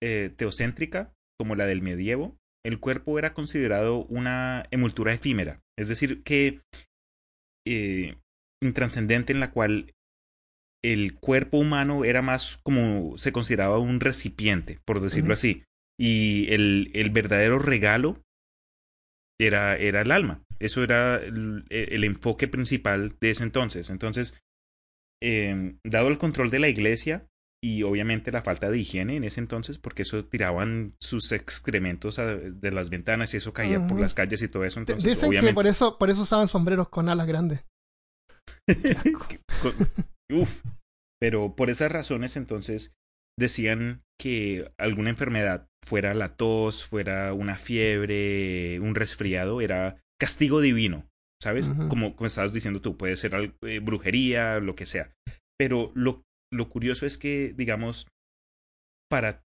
[0.00, 6.24] eh, teocéntrica como la del medievo, el cuerpo era considerado una emultura efímera, es decir,
[6.24, 6.62] que
[7.66, 8.16] eh,
[8.62, 9.94] intranscendente en la cual
[10.92, 15.62] el cuerpo humano era más como se consideraba un recipiente, por decirlo así,
[15.98, 18.20] y el, el verdadero regalo
[19.40, 20.42] era, era el alma.
[20.58, 23.90] Eso era el, el enfoque principal de ese entonces.
[23.90, 24.38] Entonces,
[25.22, 27.26] eh, dado el control de la iglesia
[27.62, 32.36] y obviamente la falta de higiene en ese entonces, porque eso tiraban sus excrementos a-
[32.36, 34.78] de las ventanas y eso caía por las calles y todo eso.
[34.80, 37.64] Entonces, Dicen obviamente, que por eso, por eso usaban sombreros con alas grandes.
[40.30, 40.62] uf,
[41.20, 42.94] pero por esas razones entonces
[43.38, 51.06] decían que alguna enfermedad, fuera la tos, fuera una fiebre, un resfriado, era castigo divino,
[51.40, 51.68] ¿sabes?
[51.88, 55.12] Como, como estabas diciendo tú, puede ser eh, brujería, lo que sea.
[55.58, 58.08] Pero lo, lo curioso es que, digamos,
[59.10, 59.42] para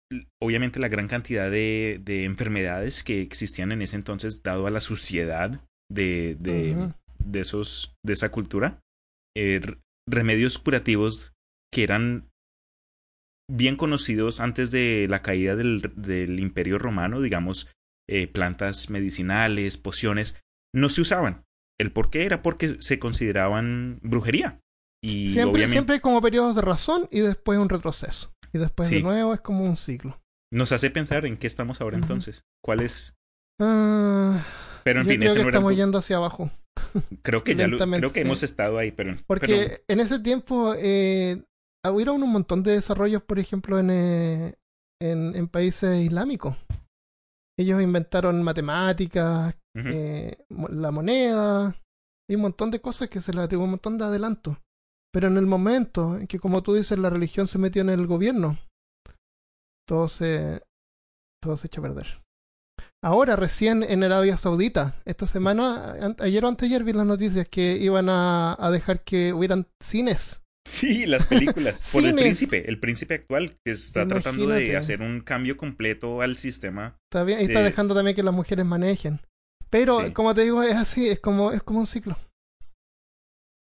[0.42, 4.82] obviamente la gran cantidad de, de enfermedades que existían en ese entonces, dado a la
[4.82, 6.92] suciedad de, de,
[7.24, 8.80] de esos, de esa cultura,
[9.36, 9.62] eh,
[10.08, 11.35] remedios curativos
[11.76, 12.30] que eran
[13.52, 17.68] bien conocidos antes de la caída del, del imperio romano, digamos,
[18.10, 20.36] eh, plantas medicinales, pociones,
[20.74, 21.44] no se usaban.
[21.80, 24.62] El por qué era porque se consideraban brujería.
[25.04, 28.32] Y Siempre, obviamente siempre hay como periodos de razón y después un retroceso.
[28.54, 30.20] Y después de nuevo es como un ciclo.
[30.52, 32.44] nos hace pensar en qué estamos ahora entonces.
[32.64, 33.14] ¿Cuál es?
[33.62, 34.42] Ah,
[34.84, 36.50] Pero en yo fin, creo ese que no era estamos yendo hacia abajo.
[37.24, 38.26] Creo que ya lo- creo que sí.
[38.26, 41.44] hemos estado ahí, pero Porque pero- en ese tiempo eh,
[41.92, 44.56] hubieron un montón de desarrollos, por ejemplo, en, eh,
[45.02, 46.56] en, en países islámicos.
[47.58, 50.38] Ellos inventaron matemáticas, eh,
[50.70, 51.76] la moneda
[52.30, 54.58] y un montón de cosas que se les atribuye un montón de adelanto.
[55.14, 58.08] Pero en el momento en que, como tú dices, la religión se metió en el
[58.08, 58.60] gobierno,
[59.88, 60.62] todo se,
[61.42, 62.08] todo se echa a perder.
[63.02, 67.78] Ahora, recién en Arabia Saudita, esta semana, an- ayer o anteayer vi las noticias que
[67.78, 70.42] iban a, a dejar que hubieran cines.
[70.68, 71.90] Sí, las películas.
[71.94, 76.38] Por el príncipe, el príncipe actual, que está tratando de hacer un cambio completo al
[76.38, 76.98] sistema.
[77.12, 79.20] Está bien, y está dejando también que las mujeres manejen.
[79.70, 80.14] Pero, Sí.
[80.14, 82.18] como te digo, es así, es como, es como un ciclo.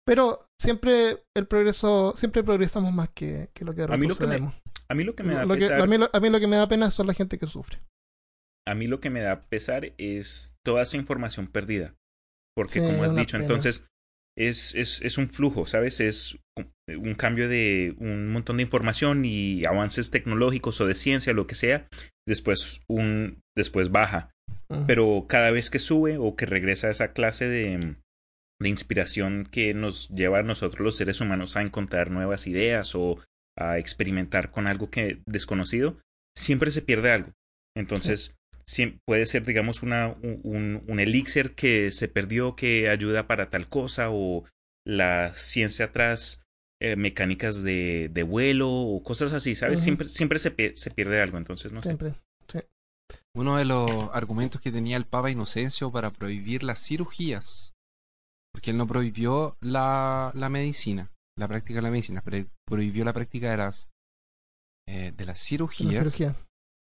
[0.07, 4.27] Pero siempre el progreso, siempre progresamos más que, que lo que A mí lo que
[4.27, 4.63] me retrocedemos.
[4.89, 6.41] A mí lo que me da Lo que- pesar, a, mí, lo- a mí lo
[6.41, 7.81] que me da pena son la gente que sufre.
[8.69, 11.95] a mí lo que me da pesar es toda esa información perdida.
[12.55, 13.45] Porque Sí, como has dicho, pena.
[13.45, 13.87] entonces
[14.39, 16.01] es, es, es un flujo, ¿sabes?
[16.01, 16.39] Es
[16.89, 21.55] un- cambio de un montón de información y avances tecnológicos o de ciencia, lo que
[21.55, 21.89] sea.
[22.27, 24.31] Después un después baja.
[24.87, 27.97] Pero cada vez que sube o que regresa esa clase de,
[28.61, 33.19] de inspiración que nos lleva a nosotros los seres humanos a encontrar nuevas ideas o
[33.59, 35.99] a experimentar con algo que desconocido,
[36.35, 37.33] siempre se pierde algo.
[37.77, 38.35] Entonces,
[39.07, 43.69] puede ser, digamos, una, un, un- un elixir que se perdió que ayuda para tal
[43.69, 44.47] cosa o
[44.87, 46.42] la ciencia atrás,
[46.85, 49.81] eh, mecánicas de, de vuelo o cosas así, ¿sabes?
[49.81, 51.91] Siempre, siempre se, se pierde algo, entonces no sé.
[51.91, 52.15] Siempre.
[53.35, 57.73] Uno de los argumentos que tenía el Papa Inocencio para prohibir las cirugías,
[58.53, 63.13] porque él no prohibió la, la medicina, la práctica de la medicina, pero prohibió la
[63.13, 63.89] práctica de las,
[64.89, 66.35] eh, de las La cirugías, cirugía.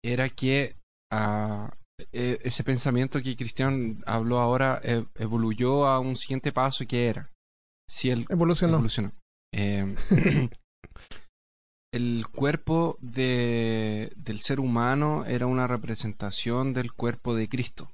[0.04, 0.74] era que
[1.12, 1.72] ah,
[2.12, 7.30] eh, ese pensamiento que Cristian habló ahora eh, evoluyó a un siguiente paso que era,
[7.88, 8.74] si el Evolucionó.
[8.74, 9.12] evolucionó.
[9.56, 9.94] Eh,
[11.94, 17.88] el cuerpo de, del ser humano era una representación del cuerpo de Cristo.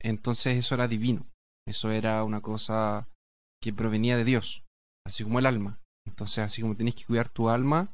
[0.00, 1.26] Entonces eso era divino.
[1.68, 3.08] Eso era una cosa
[3.62, 4.64] que provenía de Dios,
[5.06, 5.80] así como el alma.
[6.06, 7.92] Entonces, así como tienes que cuidar tu alma,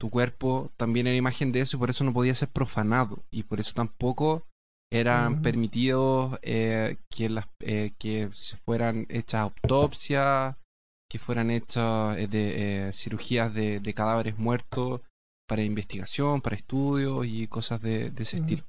[0.00, 3.22] tu cuerpo también era imagen de eso y por eso no podía ser profanado.
[3.30, 4.46] Y por eso tampoco
[4.92, 5.42] eran Ujú.
[5.42, 10.56] permitidos eh, que, las, eh, que se fueran hechas autopsias,
[11.10, 15.00] que fueran hechas eh, de, eh, cirugías de, de cadáveres muertos
[15.48, 18.62] para investigación, para estudios y cosas de, de ese estilo.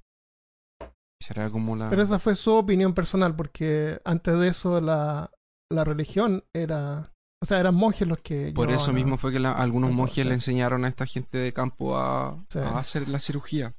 [1.22, 1.90] Esa era como la...
[1.92, 5.30] Pero esa fue su opinión personal, porque antes de eso la,
[5.72, 7.14] la religión era.
[7.44, 8.52] O sea, eran monjes los que.
[8.56, 10.24] Por eso a- mismo fue que la- algunos monjes sí.
[10.24, 12.58] le enseñaron a esta gente de campo a, Sí.
[12.60, 13.74] a hacer la cirugía.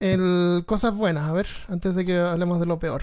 [0.00, 3.02] El, cosas buenas, a ver, antes de que hablemos de lo peor.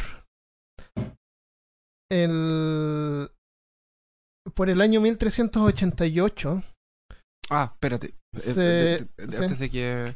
[2.11, 3.29] El,
[4.55, 6.63] por el año 1388,
[7.51, 8.13] Ah, espérate.
[8.35, 9.43] Eh, Se- de- de- de- sí.
[9.43, 10.15] Antes de que.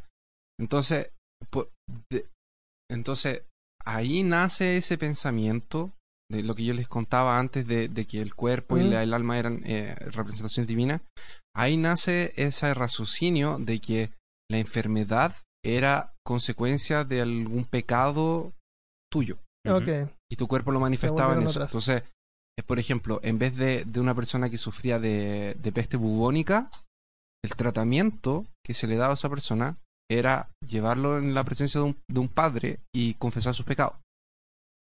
[0.60, 1.10] Entonces.
[2.10, 2.26] de-
[2.90, 3.42] entonces,
[3.84, 5.92] ahí nace ese pensamiento
[6.30, 9.12] de lo que yo les contaba antes de, de que el cuerpo y la- el
[9.14, 11.02] alma eran eh, representaciones divinas.
[11.54, 14.10] Ahí nace ese raciocinio de que
[14.50, 18.52] la enfermedad era consecuencia de algún pecado
[19.12, 19.38] tuyo.
[19.66, 19.76] Ujú.
[19.78, 21.50] ok, y tu cuerpo lo manifestaba en eso.
[21.50, 21.70] atrás.
[21.70, 22.02] Entonces,
[22.58, 26.70] eh, por ejemplo, en vez de, de una persona que sufría de, de peste bubónica,
[27.44, 29.76] el tratamiento que se le daba a esa persona
[30.10, 33.94] era llevarlo en la presencia de un, de un padre y confesar sus pecados.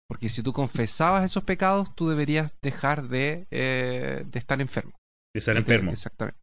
[0.09, 4.93] Porque si tú confesabas esos pecados, tú deberías dejar de, eh, de estar enfermo.
[5.35, 5.91] De estar enfermo.
[5.93, 6.39] Exactamente.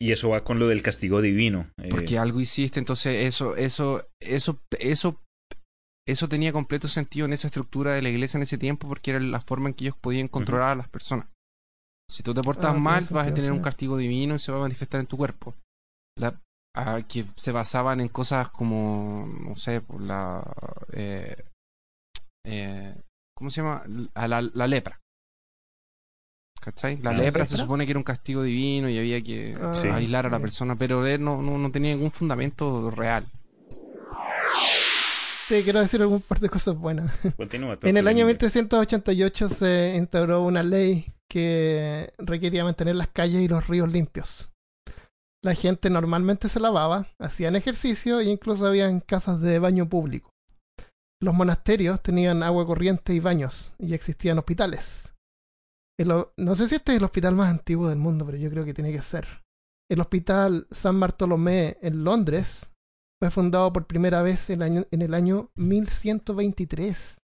[0.00, 1.70] Y eso va con lo del castigo divino.
[1.80, 5.20] eh, Porque algo hiciste, entonces eso, eso, eso, eso,
[6.06, 9.20] eso tenía completo sentido en esa estructura de la iglesia en ese tiempo porque era
[9.20, 11.26] la forma en que ellos podían controlar a las personas.
[12.10, 13.56] Si tú te portas Ah, tiene mal, vas a tener sí.
[13.56, 15.54] un castigo divino y se va a manifestar en tu cuerpo.
[16.18, 16.38] La,
[17.08, 20.42] que se basaban en cosas como, no sé, por la,
[20.92, 21.36] eh,
[22.46, 23.00] eh,
[23.36, 23.84] ¿cómo se llama?
[24.14, 24.98] A la, la lepra.
[26.60, 26.96] ¿Cachai?
[26.98, 29.88] La ¿La lepra se supone que era un castigo divino y había que Ah, Sí.
[29.88, 33.26] aislar a la persona, pero él no, no, no tenía ningún fundamento real.
[35.52, 37.12] Sí, quiero decir algún par de cosas buenas.
[37.36, 37.78] Continúa.
[37.82, 38.46] En el año Linda.
[38.46, 44.50] 1388 se instauró una ley que requería mantener las calles y los ríos limpios.
[45.44, 50.30] La gente normalmente se lavaba, hacían ejercicio e incluso habían casas de baño público.
[51.20, 55.12] Los monasterios tenían agua corriente y baños, y existían hospitales.
[55.98, 58.64] El no sé si este es el hospital más antiguo del mundo, pero yo creo
[58.64, 59.26] que tiene que ser.
[59.90, 62.71] El hospital San Bartolomé en Londres
[63.22, 67.18] fue fundado por primera vez en el año, en el año 1123.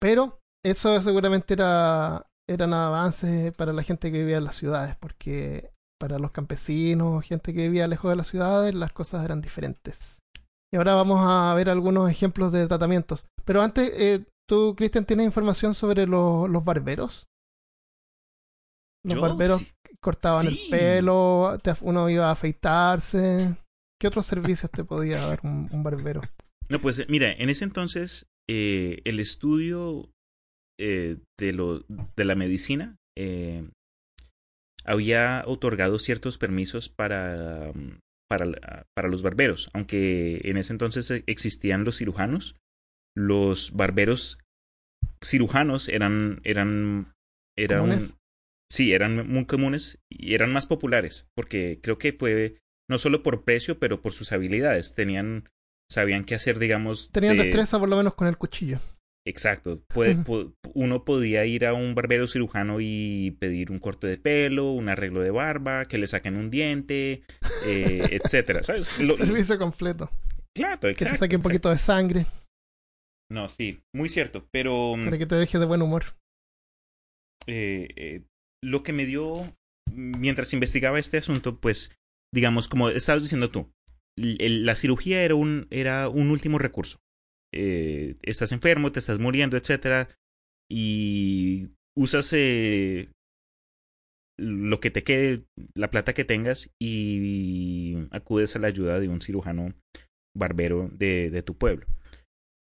[0.00, 5.70] Pero eso seguramente era eran avances para la gente que vivía en las ciudades, porque
[6.00, 10.18] para los campesinos, gente que vivía lejos de las ciudades, las cosas eran diferentes.
[10.72, 13.26] Y ahora vamos a ver algunos ejemplos de tratamientos.
[13.44, 17.26] Pero antes, eh, tú, Cristian, ¿tienes información sobre lo- los barberos?
[19.04, 19.72] Los Yo barberos sí.
[20.00, 23.54] cortaban el pelo, te- uno iba a afeitarse.
[24.00, 26.22] ¿Qué otros servicios te podía dar un, un barbero?
[26.68, 30.10] No, pues eh, mira, en ese entonces eh, el estudio
[30.80, 31.80] eh, de, lo,
[32.16, 33.68] de la medicina eh,
[34.84, 41.24] había otorgado ciertos permisos para, mm, para, para los barberos, aunque en ese entonces eh,
[41.26, 42.54] existían los cirujanos,
[43.16, 44.38] los barberos
[45.22, 47.12] cirujanos eran, eran,
[47.56, 48.14] eran ¿Comunes?
[48.70, 53.44] sí, eran muy comunes y eran más populares, porque creo que fue no solo por
[53.44, 54.94] precio, pero por sus habilidades.
[54.94, 55.48] Tenían,
[55.90, 57.10] sabían qué hacer, digamos.
[57.12, 58.78] Tenían de- destreza por lo menos con el cuchillo.
[59.26, 59.82] Exacto.
[59.88, 64.72] Puede- po- uno podía ir a un barbero cirujano y pedir un corte de pelo,
[64.72, 67.22] un arreglo de barba, que le saquen un diente,
[67.66, 68.62] eh, etcétera.
[68.62, 68.98] ¿Sabes?
[68.98, 70.10] Lo- Servicio completo.
[70.56, 71.12] claro, Que exacto.
[71.14, 71.48] te saque un exacto.
[71.48, 72.26] poquito de sangre
[73.30, 74.48] No, sí, muy cierto.
[74.50, 76.04] Pero mm, para que te deje de buen humor.
[77.46, 78.22] eh, eh,
[78.62, 79.54] lo que me dio
[79.92, 81.90] mientras investigaba este asunto, pues,
[82.32, 83.70] digamos, como estabas diciendo tú,
[84.16, 86.98] la cirugía era un, era un último recurso.
[87.54, 90.08] Eh, estás enfermo, te estás muriendo, etcétera,
[90.70, 93.10] y usas eh,
[94.38, 99.20] lo que te quede, la plata que tengas, y acudes a la ayuda de un
[99.20, 99.74] cirujano
[100.36, 101.86] barbero de, de tu pueblo.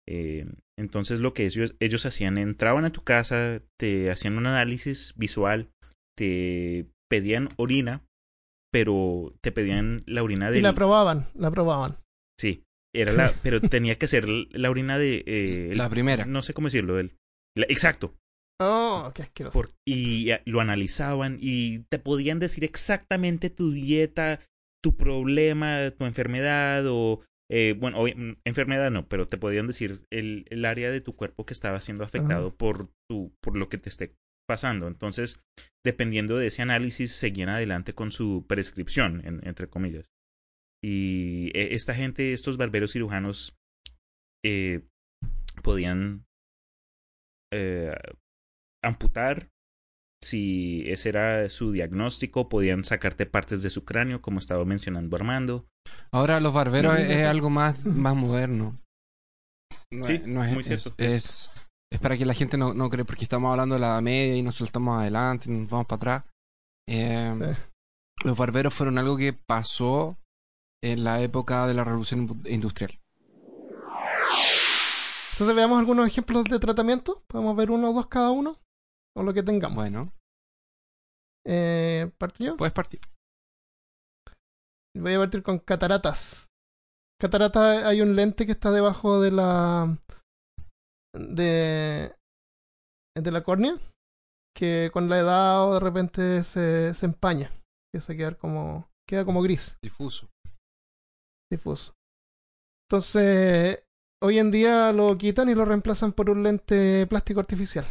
[0.07, 0.47] Eh,
[0.79, 5.71] entonces lo que ellos, ellos hacían, entraban a tu casa, te hacían un análisis visual,
[6.17, 8.05] te pedían orina,
[8.75, 10.65] pero te pedían la orina Y del...
[10.65, 11.95] la probaban, la probaban.
[12.41, 15.23] Sí, era la, pero tenía que ser la orina de...
[15.27, 16.27] eh, el- La primera.
[16.27, 17.13] No sé cómo decirlo, el,
[17.57, 18.17] la- exacto.
[18.61, 19.53] Oh, qué asqueroso.
[19.53, 24.41] Por- y lo analizaban y te podían decir exactamente tu dieta,
[24.83, 27.21] tu problema, tu enfermedad o...
[27.49, 31.13] eh, bueno, obvi- mm, enfermedad no, pero te podían decir el, el área de tu
[31.15, 34.15] cuerpo que estaba siendo afectado por, tu, por lo que te esté
[34.47, 34.89] pasando.
[34.89, 35.41] Entonces,
[35.85, 40.07] dependiendo de ese análisis, seguían adelante con su prescripción, en- entre comillas.
[40.83, 43.57] Y eh, esta gente, estos barberos cirujanos,
[44.45, 44.87] eh,
[45.63, 46.25] podían
[47.53, 47.95] eh,
[48.83, 49.49] amputar
[50.23, 55.67] si ese era su diagnóstico, podían sacarte partes de su cráneo, como estaba mencionando Armando.
[56.13, 57.29] Ahora los barberos No, es, no, es no.
[57.31, 58.81] algo más, más moderno.
[59.93, 60.95] No Sí, es, no es, muy es- cierto.
[60.99, 61.51] Es, es
[62.01, 64.43] para que la gente no, no cree, porque estamos hablando de la Edad media y
[64.43, 66.25] nos saltamos adelante, nos vamos para atrás.
[66.89, 67.71] Eh, Sí.
[68.25, 70.17] Los barberos fueron algo que pasó
[70.83, 72.93] en la época de la revolución indu- industrial.
[75.33, 77.23] Entonces veamos algunos ejemplos de tratamiento.
[77.27, 78.61] Podemos ver uno o dos cada uno.
[79.17, 79.75] O lo que tengamos.
[79.77, 80.13] Bueno,
[81.47, 82.57] Eh, ¿Parto yo?
[82.57, 83.01] puedes partir.
[84.97, 86.47] Voy a partir con cataratas.
[87.21, 89.99] Catarata hay un lente que está debajo de la
[91.15, 92.15] de
[93.17, 93.79] de la córnea
[94.57, 97.51] que con la edad o de repente se, se empaña.
[97.93, 100.29] Empieza a quedar como queda como gris, Difuso.
[101.51, 101.95] difuso.
[102.89, 103.85] Entonces,
[104.23, 107.85] hoy en día lo quitan y lo reemplazan por un lente plástico artificial.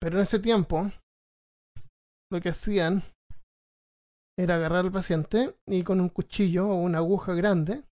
[0.00, 0.90] Pero en ese tiempo
[2.32, 3.02] lo que hacían
[4.38, 7.84] era agarrar al paciente y con un cuchillo o una aguja grande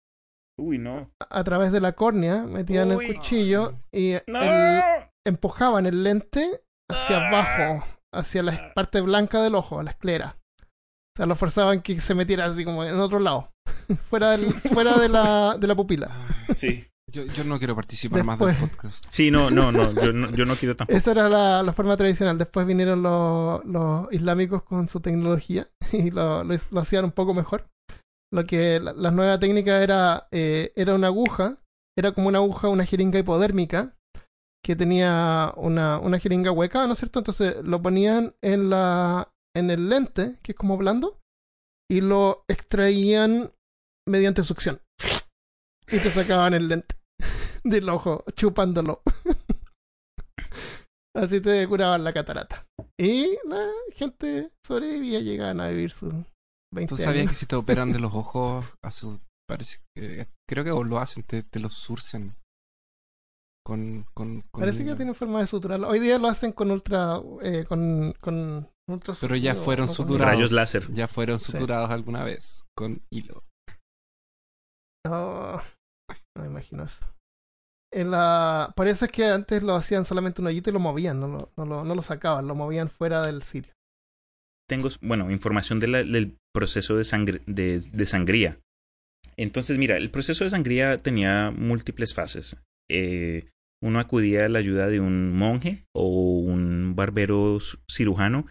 [0.59, 1.11] Uy, no.
[1.31, 3.07] a través de la córnea metían Uy.
[3.07, 4.41] el cuchillo y ¡No!
[4.43, 4.83] el-
[5.27, 7.29] empujaban el lente hacia Ah.
[7.29, 10.37] abajo, hacia la parte blanca del ojo, a la esclera.
[10.61, 13.51] O sea, lo forzaban que se metiera así como en otro lado,
[14.03, 16.11] fuera, del- fuera de, la, de la pupila.
[16.57, 16.85] Sí.
[17.11, 19.05] Yo, yo no quiero participar más Después- del podcast.
[19.09, 19.93] Sí, no, no, no.
[19.93, 20.95] Yo no, yo no quiero tampoco.
[20.99, 22.37] Esa era la, la forma tradicional.
[22.37, 27.33] Después vinieron los, los islámicos con su tecnología y lo, lo, lo hacían un poco
[27.33, 27.67] mejor.
[28.33, 31.59] Lo que la, nueva técnica era, eh, era una aguja,
[31.97, 33.97] era como una aguja, una jeringa hipodérmica
[34.63, 37.21] que tenía una, una jeringa hueca, ¿no es cierto?
[37.21, 41.21] Entonces lo ponían en, la, en el lente, que es como blando,
[41.91, 43.53] y lo extraían
[44.07, 44.81] mediante succión.
[45.87, 46.97] Y te sacaban el lente
[47.65, 49.03] del ojo, chupándolo.
[51.15, 52.67] Así te curaban la catarata.
[52.99, 56.13] Y la gente sobrevivía, llegaban a vivir sus
[56.73, 60.65] 20 ¿Tú sabías que si te operan de los ojos, a su, parece que, creo
[60.65, 62.37] que lo hacen, te, te los surcen.
[63.65, 65.85] Con, con, con Parece que tienen forma de suturar.
[65.85, 67.21] Hoy día lo hacen con ultra...
[67.43, 70.35] Eh, con, con ultra Pero ya fueron o suturados.
[70.35, 70.91] Rayos láser.
[70.95, 71.53] Ya fueron Sí.
[71.53, 73.45] suturados alguna vez con hilo.
[75.07, 75.61] Oh,
[76.35, 77.05] no me imagino eso.
[77.93, 78.73] En la...
[78.75, 81.85] Parece que antes lo hacían solamente un hoyito y lo movían, no lo, no lo,
[81.85, 83.73] no lo sacaban, lo movían fuera del sitio.
[84.69, 88.59] Tengo, bueno, información de la- del proceso de, sangre, de, de sangría.
[89.37, 92.57] Entonces, mira, el proceso de sangría tenía múltiples fases.
[92.91, 93.49] Eh,
[93.83, 97.59] uno acudía a la ayuda de un monje o un barbero
[97.91, 98.47] cirujano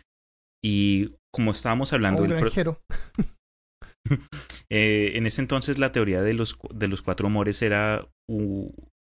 [0.63, 2.80] y como estábamos hablando un granjero.
[4.70, 8.07] eh, en ese entonces la teoría de los, de los cuatro humores era,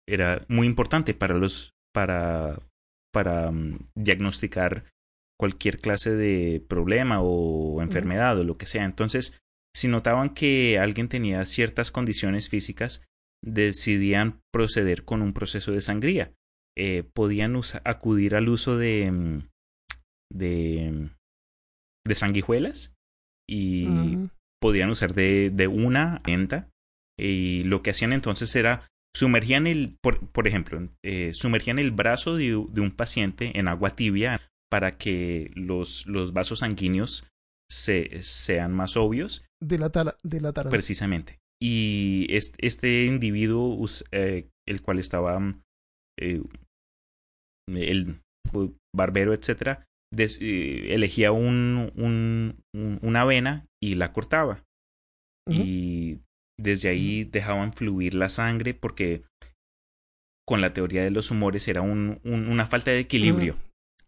[0.08, 2.58] era muy importante para los para,
[3.12, 4.84] para mm, diagnosticar
[5.38, 8.84] cualquier clase de problema o enfermedad o lo que sea.
[8.84, 9.38] Entonces,
[9.74, 13.02] si notaban que alguien tenía ciertas condiciones físicas,
[13.44, 16.32] decidían proceder con un proceso de sangría.
[16.78, 19.48] Eh, podían acudir al uso de, mm,
[20.32, 21.10] de,
[22.06, 22.94] de sanguijuelas
[23.48, 23.88] y
[24.60, 26.68] podían usar de, de una lenta
[27.18, 32.36] y lo que hacían entonces era sumergían el por, por ejemplo eh, sumergían el brazo
[32.36, 34.40] de, de un paciente en agua tibia
[34.70, 37.26] para que los, los vasos sanguíneos
[37.70, 40.68] se, sean más obvios Dilatar, dilatar.
[40.68, 41.38] precisamente.
[41.60, 43.78] Y este, este individuo
[44.12, 45.40] eh, el cual estaba
[46.18, 46.42] eh,
[47.68, 48.20] el
[48.94, 54.62] barbero etcétera des- eh, elegía un, un- un- una vena y la cortaba.
[55.48, 56.18] Y
[56.58, 59.22] desde ahí dejaban fluir la sangre porque
[60.46, 63.56] con la teoría de los humores era un, un- una falta de equilibrio.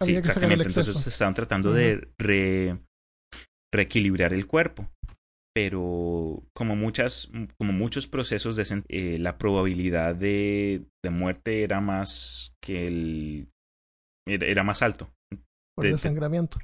[0.03, 0.65] Sí, Había que exactamente.
[0.65, 0.91] exceso.
[0.91, 2.79] Entonces estaban tratando de re-
[3.73, 4.89] reequilibrar el cuerpo.
[5.55, 12.55] Pero como muchas, como muchos procesos de eh, la probabilidad de, de muerte era más
[12.63, 13.49] que el
[14.29, 15.11] era, era más alto.
[15.75, 16.59] por de- de- desangramiento.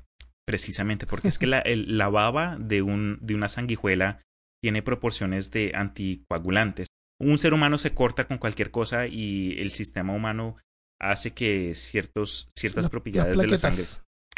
[0.46, 4.20] Precisamente, porque es que la, el- la baba de, un, de una sanguijuela
[4.62, 6.86] tiene proporciones de anticoagulantes.
[7.20, 10.56] Un ser humano se corta con cualquier cosa y el sistema humano
[11.10, 13.82] hace que ciertos, ciertas propiedades de la sangre.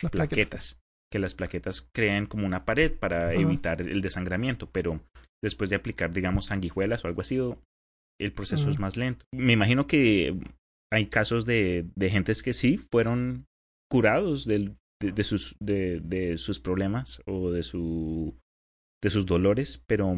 [0.02, 0.78] Las plaquetas.
[1.10, 5.00] que las plaquetas crean como una pared para evitar el desangramiento, pero
[5.42, 7.38] después de aplicar, digamos, sanguijuelas o algo así,
[8.20, 9.24] el proceso es más lento.
[9.32, 10.38] Me imagino que
[10.92, 13.46] hay casos de, de gentes que sí fueron
[13.90, 18.34] curados del, de, de sus, de, de sus problemas o de, su,
[19.02, 20.14] de sus dolores, pero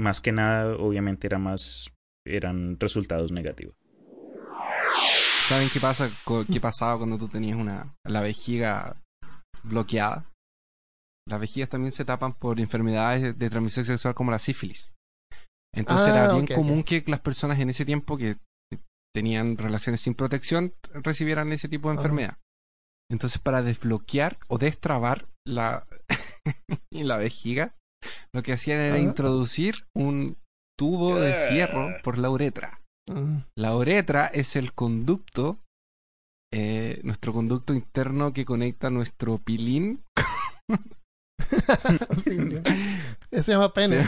[0.00, 1.92] más que nada, obviamente, era más,
[2.26, 3.76] eran resultados negativos.
[5.48, 6.10] ¿Saben qué pasa
[6.52, 8.96] qué pasaba cuando tú tenías una la vejiga
[9.62, 10.24] bloqueada?
[11.28, 14.92] Las vejigas también se tapan por enfermedades de- de transmisión sexual como la sífilis.
[15.74, 16.54] Entonces Ah, era bien ok, ok.
[16.56, 18.36] común que las personas en ese tiempo que
[19.14, 21.96] tenían relaciones sin protección recibieran ese tipo de Ah.
[21.98, 22.38] enfermedad.
[23.10, 25.86] Entonces para desbloquear o destrabar la
[26.90, 27.74] la vejiga,
[28.34, 28.98] lo que hacían era Ah.
[29.00, 30.36] introducir un
[30.78, 32.80] tubo de fierro por la uretra.
[33.08, 33.38] Mm.
[33.56, 35.58] La uretra es el conducto,
[36.52, 40.02] eh, nuestro conducto interno que conecta nuestro pilín.
[43.32, 44.04] Se llama pene.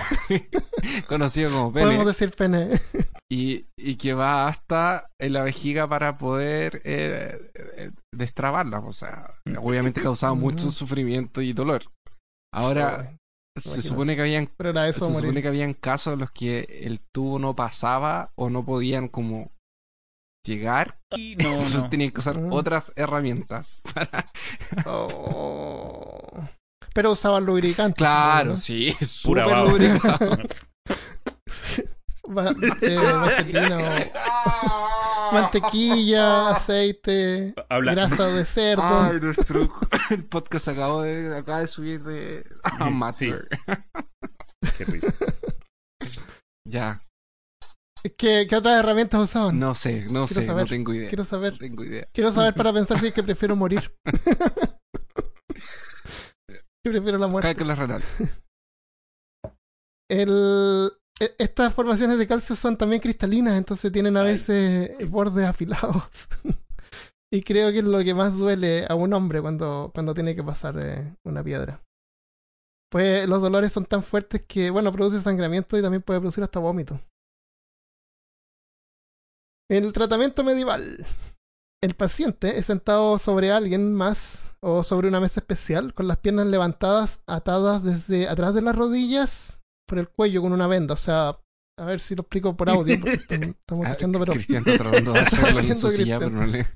[1.08, 2.80] conocido como Podemos pene, decir pene.
[3.30, 8.80] y, y que va hasta en la vejiga para poder eh, eh, destrabarla.
[8.80, 11.82] O sea, obviamente causaba mucho sufrimiento y dolor.
[12.52, 13.17] Ahora,
[13.60, 15.20] se supone que habían Pero era eso se morir.
[15.20, 19.50] supone que habían casos en los que el tubo no pasaba o no podían como
[20.44, 20.98] llegar.
[21.16, 21.90] Y no, Entonces no.
[21.90, 22.52] tenían que usar Mm.
[22.52, 24.26] otras herramientas para
[24.86, 26.44] Oh.
[26.94, 27.96] Pero usaban lubricante.
[27.98, 29.46] Claro, supongo, sí, Pura.
[29.46, 29.78] ¿no?
[32.36, 33.80] Va- eh, vaselina o
[35.32, 38.82] mantequilla, aceite, Habla- grasa de cerdo.
[38.82, 39.68] Ay, nuestro
[40.10, 42.44] el podcast acabó de, acaba de subir de
[42.78, 43.48] amateur.
[44.76, 45.12] Qué risa.
[46.68, 47.02] Ya,
[48.18, 49.58] ¿Qué, qué otras herramientas usaban?
[49.58, 51.08] no sé, no Quiero sé, saber, no tengo idea.
[51.08, 51.56] Quiero No saber.
[51.58, 52.06] tengo idea.
[52.12, 53.90] Quiero saber para pensar si es que prefiero morir.
[56.84, 57.48] que prefiero la muerte.
[57.54, 58.02] Cálculos renal.
[60.10, 66.28] El, estas formaciones de calcio son también cristalinas, entonces tienen a veces bordes afilados.
[67.32, 70.44] y creo que es lo que más duele a un hombre cuando, cuando tiene que
[70.44, 71.82] pasar eh, una piedra.
[72.90, 76.58] Pues los dolores son tan fuertes que, bueno, produce sangramiento y también puede producir hasta
[76.58, 76.98] vómito.
[79.70, 81.04] El tratamiento medieval.
[81.82, 86.46] El paciente es sentado sobre alguien más o sobre una mesa especial con las piernas
[86.46, 89.57] levantadas, atadas desde atrás de las rodillas
[89.88, 90.94] por el cuello con una venda.
[90.94, 91.36] O sea,
[91.78, 94.32] a ver si lo explico por audio, estamos Ah, escuchando, pero...
[94.34, 96.18] Cristian está tratando de hacerlo en Haciendo su silla, Cristian.
[96.20, 96.66] pero no le.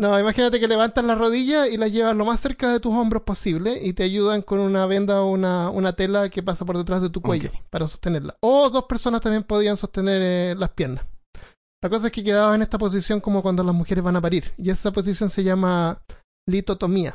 [0.00, 3.22] No, imagínate que levantas las rodillas y las llevas lo más cerca de tus hombros
[3.22, 7.02] posible y te ayudan con una venda o una, una tela que pasa por detrás
[7.02, 8.36] de tu cuello para sostenerla.
[8.40, 11.04] O dos personas también podían sostener eh, las piernas.
[11.82, 14.52] La cosa es que quedaba en esta posición como cuando las mujeres van a parir.
[14.56, 16.02] Y esa posición se llama
[16.48, 17.14] litotomía.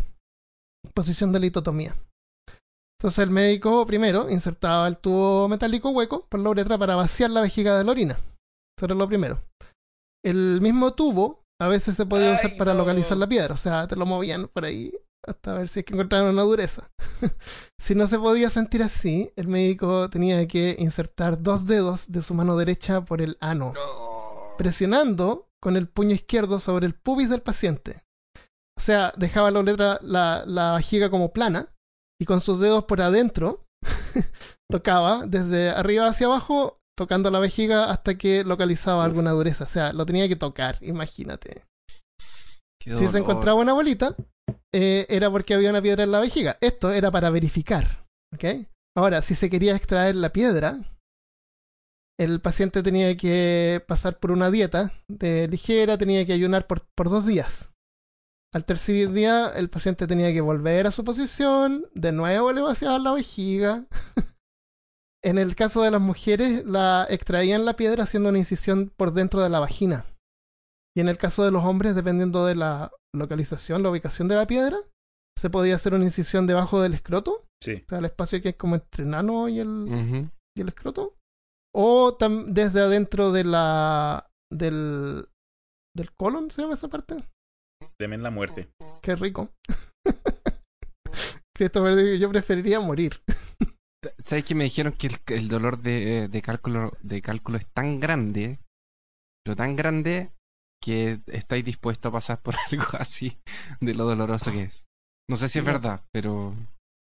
[0.93, 1.93] Posición de litotomía.
[2.99, 7.41] Entonces el médico primero insertaba el tubo metálico hueco por la uretra para vaciar la
[7.41, 8.17] vejiga de la orina.
[8.77, 9.39] Eso era lo primero.
[10.25, 12.79] El mismo tubo a veces se podía usar Ay, para no.
[12.79, 13.53] localizar la piedra.
[13.53, 14.93] O sea, te lo movían por ahí
[15.27, 16.89] hasta ver si es que encontraban una dureza.
[17.79, 22.33] si no se podía sentir así, el médico tenía que insertar dos dedos de su
[22.33, 23.73] mano derecha por el ano,
[24.57, 28.03] presionando con el puño izquierdo sobre el pubis del paciente.
[28.77, 31.69] O sea, dejaba la, uretra, la, la vejiga como plana
[32.19, 33.65] y con sus dedos por adentro
[34.71, 39.65] tocaba desde arriba hacia abajo, tocando la vejiga hasta que localizaba alguna dureza.
[39.65, 41.63] O sea, lo tenía que tocar, imagínate.
[42.83, 44.15] Si se encontraba una bolita,
[44.73, 46.57] eh, era porque había una piedra en la vejiga.
[46.61, 48.07] Esto era para verificar.
[48.33, 48.67] ¿ok?
[48.95, 50.79] Ahora, si se quería extraer la piedra,
[52.19, 57.09] el paciente tenía que pasar por una dieta de ligera, tenía que ayunar por, por
[57.09, 57.69] dos días.
[58.53, 63.03] Al tercer día, el paciente tenía que volver a su posición, de nuevo le vaciaban
[63.03, 63.85] la vejiga.
[65.23, 69.41] en el caso de las mujeres, la extraían la piedra haciendo una incisión por dentro
[69.41, 70.05] de la vagina.
[70.95, 74.47] Y en el caso de los hombres, dependiendo de la localización, la ubicación de la
[74.47, 74.77] piedra,
[75.37, 77.83] se podía hacer una incisión debajo del escroto, Sí.
[77.85, 81.15] o sea, el espacio que es como entre el ano y el, y el escroto,
[81.75, 82.17] o
[82.47, 85.27] desde adentro de la del
[85.95, 87.23] del colon, ¿se llama esa parte?
[87.99, 88.69] Temen la muerte.
[89.01, 89.49] Qué rico.
[91.55, 93.21] Christopher dijo, yo preferiría morir.
[94.23, 98.59] ¿Sabes que me dijeron que el, dolor de, de cálculo de cálculo es tan grande,
[99.43, 100.31] pero tan grande
[100.83, 103.37] que estáis dispuestos a pasar por algo así
[103.81, 104.85] de lo doloroso que es?
[105.29, 106.53] No sé si es verdad, pero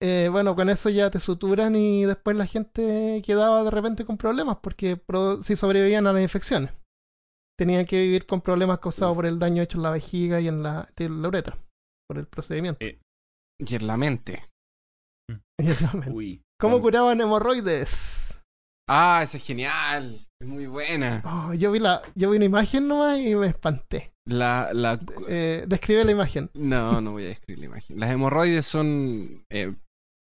[0.02, 4.16] Eh, bueno, con eso ya te suturan y después la gente quedaba de repente con
[4.16, 6.70] problemas porque pro- si sobrevivían a las infecciones.
[7.60, 9.16] Tenían que vivir con problemas causados Uf.
[9.16, 11.58] por el daño hecho en la vejiga y en la, en la uretra,
[12.08, 12.82] por el procedimiento.
[12.82, 12.98] Eh.
[13.60, 14.42] y en la mente.
[15.60, 16.10] Y en la mente.
[16.10, 16.42] Uy.
[16.58, 18.40] ¿Cómo curaban hemorroides?
[18.88, 21.20] Ah, esa es genial, es muy buena.
[21.26, 24.14] Oh, yo, vi la, yo vi una imagen nomás y me espanté.
[24.26, 24.98] La, la,
[25.28, 26.48] Eh, describe la imagen.
[26.54, 28.00] no, no voy a describir la imagen.
[28.00, 29.74] Las hemorroides son, eh,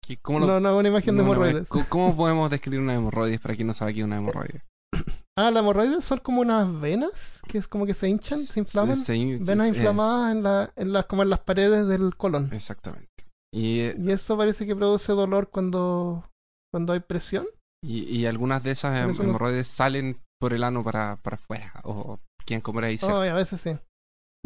[0.00, 1.68] ¿qué- ¿cómo lo- No, no, una imagen de no, hemorroides.
[1.68, 4.62] ¿cómo- ¿Cómo podemos describir una hemorroides para quien no sabe qué es una hemorroide?
[5.38, 8.96] Ah, las hemorroides son como unas venas que es como que se hinchan, se inflaman.
[8.96, 12.48] Se- se- Venas inflamadas en, la, en las, como en las paredes del colon.
[12.52, 13.06] Exactamente.
[13.52, 16.24] Y, eh, Y eso parece que produce dolor cuando,
[16.72, 17.44] cuando hay presión.
[17.84, 22.18] y, y algunas de esas hem- hemorroides salen por el ano para, para afuera o
[22.46, 23.20] quieren comer ahí cerca.
[23.20, 23.76] Ay, a veces sí.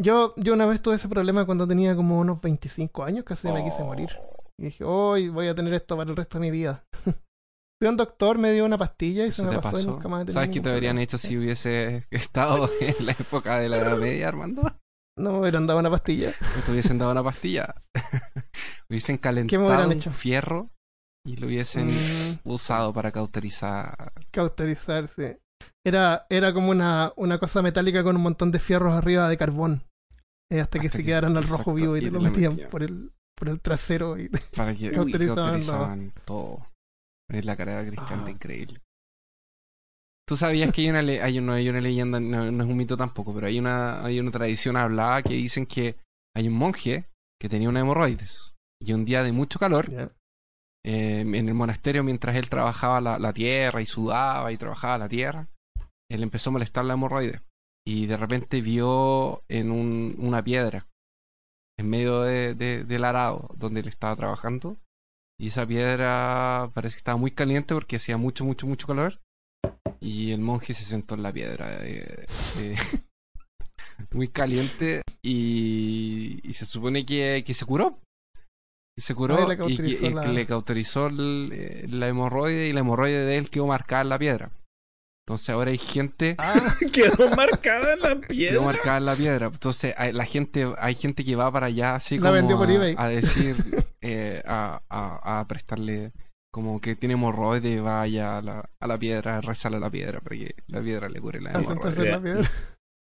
[0.01, 3.63] Yo, yo una vez tuve ese problema cuando tenía como unos 25 años, casi me
[3.63, 4.09] quise morir.
[4.59, 6.83] Y dije, hoy voy a tener esto para el resto de mi vida.
[7.81, 9.91] Fui a un doctor, me dio una pastilla y se ¿Eso me pasó, y pasó?
[9.93, 13.69] nunca más he ¿Sabes qué te habrían hecho si hubiese estado en la época de
[13.69, 14.61] la Edad Media, Armando?
[15.17, 16.31] No me hubieran dado una pastilla.
[16.57, 17.73] ¿No te hubiesen dado una pastilla?
[18.87, 20.11] hubiesen calentado un hecho?
[20.11, 20.69] fierro
[21.25, 24.13] y lo hubiesen Mm, usado para cauterizar.
[24.29, 25.35] cauterizar, sí.
[25.83, 29.87] Era, era como una, una cosa metálica con un montón de fierros arriba de carbón.
[30.51, 32.69] Eh, hasta que se que- quedaran al rojo vivo y, y te lo metían metían.
[32.69, 34.19] por el, por el trasero.
[34.19, 34.29] Y...
[34.55, 36.67] Para que Cauterizaban cauterizaban todo.
[37.31, 38.31] Es la carrera cristiana Ah.
[38.31, 38.81] increíble.
[40.27, 42.77] Tú sabías que hay una, le- hay una, hay una leyenda, no, no es un
[42.77, 45.95] mito tampoco, pero hay una, hay una tradición hablada que dicen que
[46.35, 47.05] hay un monje
[47.39, 48.53] que tenía una hemorroides.
[48.81, 49.89] Y un día de mucho calor,
[50.85, 55.09] eh, en el monasterio, mientras él trabajaba la, la tierra y sudaba y trabajaba la
[55.09, 55.47] tierra,
[56.09, 57.41] él empezó a molestar la hemorroide.
[57.85, 60.87] Y de repente vio en un- una piedra,
[61.77, 64.77] en medio de- de- del arado donde él estaba trabajando.
[65.41, 69.19] Y esa piedra parece que estaba muy caliente porque hacía mucho, mucho, mucho calor.
[69.99, 71.79] Y el monje se sentó en la piedra.
[71.83, 72.25] eh,
[72.59, 72.75] eh,
[74.11, 75.01] muy caliente.
[75.23, 77.97] Y, y se supone que, que se curó.
[78.95, 79.35] Y se curó
[79.67, 83.65] y que, y le cauterizó el- eh, la hemorroide y la hemorroide de él quedó
[83.65, 84.51] marcada en la piedra.
[85.27, 88.61] Entonces ahora hay gente Ah, Quedó marcada en la quedó piedra.
[88.61, 89.47] marcada en la piedra.
[89.47, 92.69] Entonces hay, la gente, hay gente que va para allá así La como vendió por
[92.69, 92.95] a, eBay.
[92.97, 93.55] a decir,
[94.01, 96.11] eh, a, a, a prestarle
[96.53, 100.19] como que tiene hemorroide, vaya a la, a la piedra, a rezarle a la piedra
[100.19, 102.01] para que la piedra le cure la hemorroide.
[102.05, 102.49] en la piedra.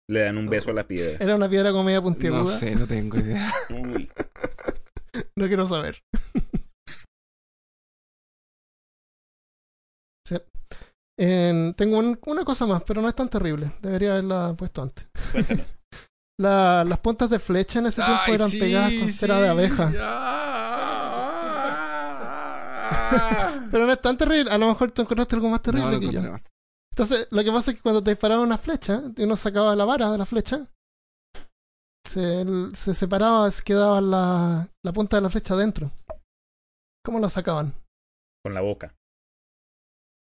[0.08, 1.18] Le dan un beso a la piedra.
[1.24, 2.58] Era una piedra con media No puntiaguda.
[2.60, 3.52] sé, no tengo idea.
[3.70, 4.10] Uy.
[5.38, 6.04] No quiero saber.
[11.18, 13.72] En- tengo un- una cosa más, pero no es tan terrible.
[13.82, 15.08] Debería haberla puesto antes.
[16.38, 19.90] La- las puntas de flecha en ese tiempo eran sí, pegadas con cera de abeja.
[19.98, 20.82] Ah.
[23.72, 24.52] Pero no es tan terrible.
[24.52, 26.22] A lo mejor tú encontraste algo más terrible No, que yo.
[26.92, 29.86] Entonces, lo que pasa es que cuando te disparaban una flecha, y uno sacaba la
[29.86, 30.66] vara de la flecha,
[32.06, 32.46] se,
[32.76, 35.92] se separaba, se quedaba la, la punta de la flecha adentro.
[37.04, 37.74] ¿Cómo la sacaban?
[38.44, 38.94] Con la boca.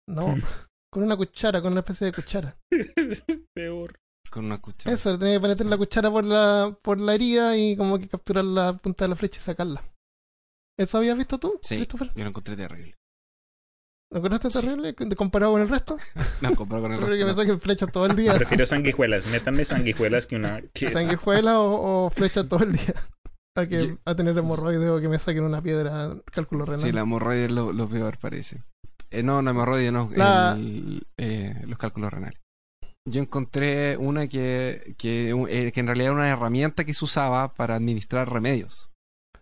[0.08, 0.36] No,
[0.92, 2.58] con una cuchara, con una especie de cuchara.
[3.56, 4.00] Peor.
[4.30, 4.94] Con una cuchara.
[4.96, 8.46] Eso, tenía que meter la cuchara por la, por la herida y como que capturar
[8.46, 9.84] la punta de la flecha y sacarla.
[10.80, 12.12] ¿Eso habías visto tú, Sí, Christopher?
[12.16, 12.96] yo lo encontré terrible.
[14.12, 14.60] ¿Lo encontraste Sí.
[14.62, 15.98] terrible de- comparado con el resto?
[16.42, 17.42] No, comparado con el creo que me resto.
[17.42, 18.34] saquen flechas todo el día.
[18.34, 19.28] Prefiero sanguijuelas.
[19.28, 20.62] Métanme sanguijuelas que una.
[20.74, 22.94] que- sanguijuela o, o flecha todo el día.
[23.56, 26.80] A, que, Yo- a tener hemorroides o que me saquen una piedra, cálculo renal.
[26.82, 28.64] Sí, la hemorroide es lo, lo peor, parece.
[29.12, 30.10] Eh, no, no hemorroide, no.
[30.16, 32.40] La- el- eh, los cálculos renales.
[33.08, 37.54] Yo encontré una que, que, eh, que en realidad era una herramienta que se usaba
[37.54, 38.90] para administrar remedios.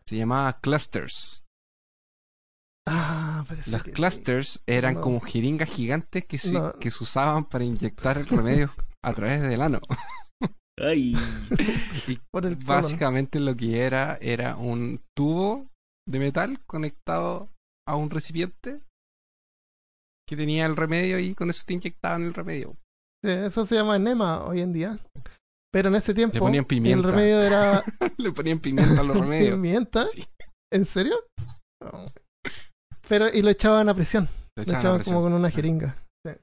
[0.06, 1.44] Se llamaba clusters.
[2.88, 5.02] Ah, parece Los que- clusters eran No.
[5.02, 6.74] como jeringas gigantes que se, No.
[6.80, 8.72] que se usaban para inyectar el remedio
[9.04, 9.82] a través del ano.
[10.82, 11.14] Ay.
[12.32, 12.66] Por el colon.
[12.66, 15.68] Básicamente lo que era era un tubo
[16.08, 17.50] de metal conectado
[17.88, 18.80] a un recipiente
[20.30, 22.78] que tenía el remedio y con eso te inyectaban el remedio.
[23.26, 24.96] Sí, eso se llama enema hoy en día.
[25.72, 26.98] Pero en ese tiempo ponían pimienta.
[27.00, 27.84] el remedio era
[28.18, 29.56] Le ponían pimienta a los remedios.
[29.56, 30.06] pimienta.
[30.06, 30.24] Sí,
[30.72, 31.16] ¿En serio?
[31.84, 32.06] No.
[33.08, 34.30] Pero y lo echaban a presión.
[34.56, 35.16] lo echaban a echaban presión.
[35.16, 35.96] como con una jeringa.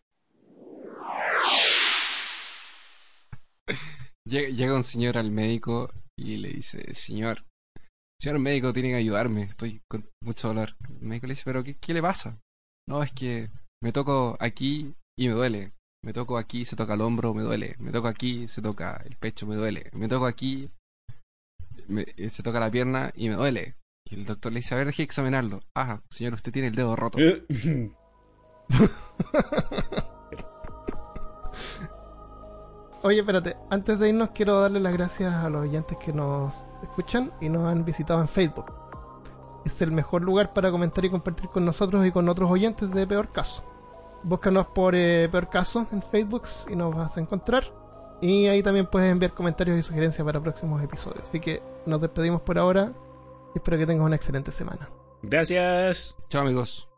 [4.29, 7.45] Llega, llega un señor al médico y le dice, señor,
[8.21, 10.75] señor médico, tiene que ayudarme, estoy con mucho dolor.
[10.89, 12.41] El médico le dice, pero ¿qué, qué le pasa?
[12.89, 13.51] No, es que
[13.87, 15.73] me toco aquí y me duele.
[16.03, 17.77] Me toco aquí, se toca el hombro, me duele.
[17.79, 19.91] Me toco aquí, se toca el pecho, me duele.
[19.93, 20.69] Me toco aquí,
[21.87, 23.77] me- eh, se toca la pierna y me duele.
[24.11, 25.61] Y el doctor le dice, a ver, deje examinarlo.
[25.77, 27.19] Ah, señor, usted tiene el dedo roto.
[33.03, 37.31] Oye, espérate, antes de irnos quiero darle las gracias a los oyentes que nos escuchan
[37.41, 38.73] y nos han visitado en Facebook.
[39.65, 43.07] Es el mejor lugar para comentar y compartir con nosotros y con otros oyentes de
[43.07, 43.63] Peor Caso.
[44.27, 47.63] Búscanos por eh, Peor Caso en Facebook y nos vas a encontrar.
[48.21, 51.23] Y ahí también puedes enviar comentarios y sugerencias para próximos episodios.
[51.29, 52.93] Así que nos despedimos por ahora
[53.55, 54.89] y espero que tengas una excelente semana.
[55.23, 56.17] Gracias.
[56.29, 56.89] Chao amigos.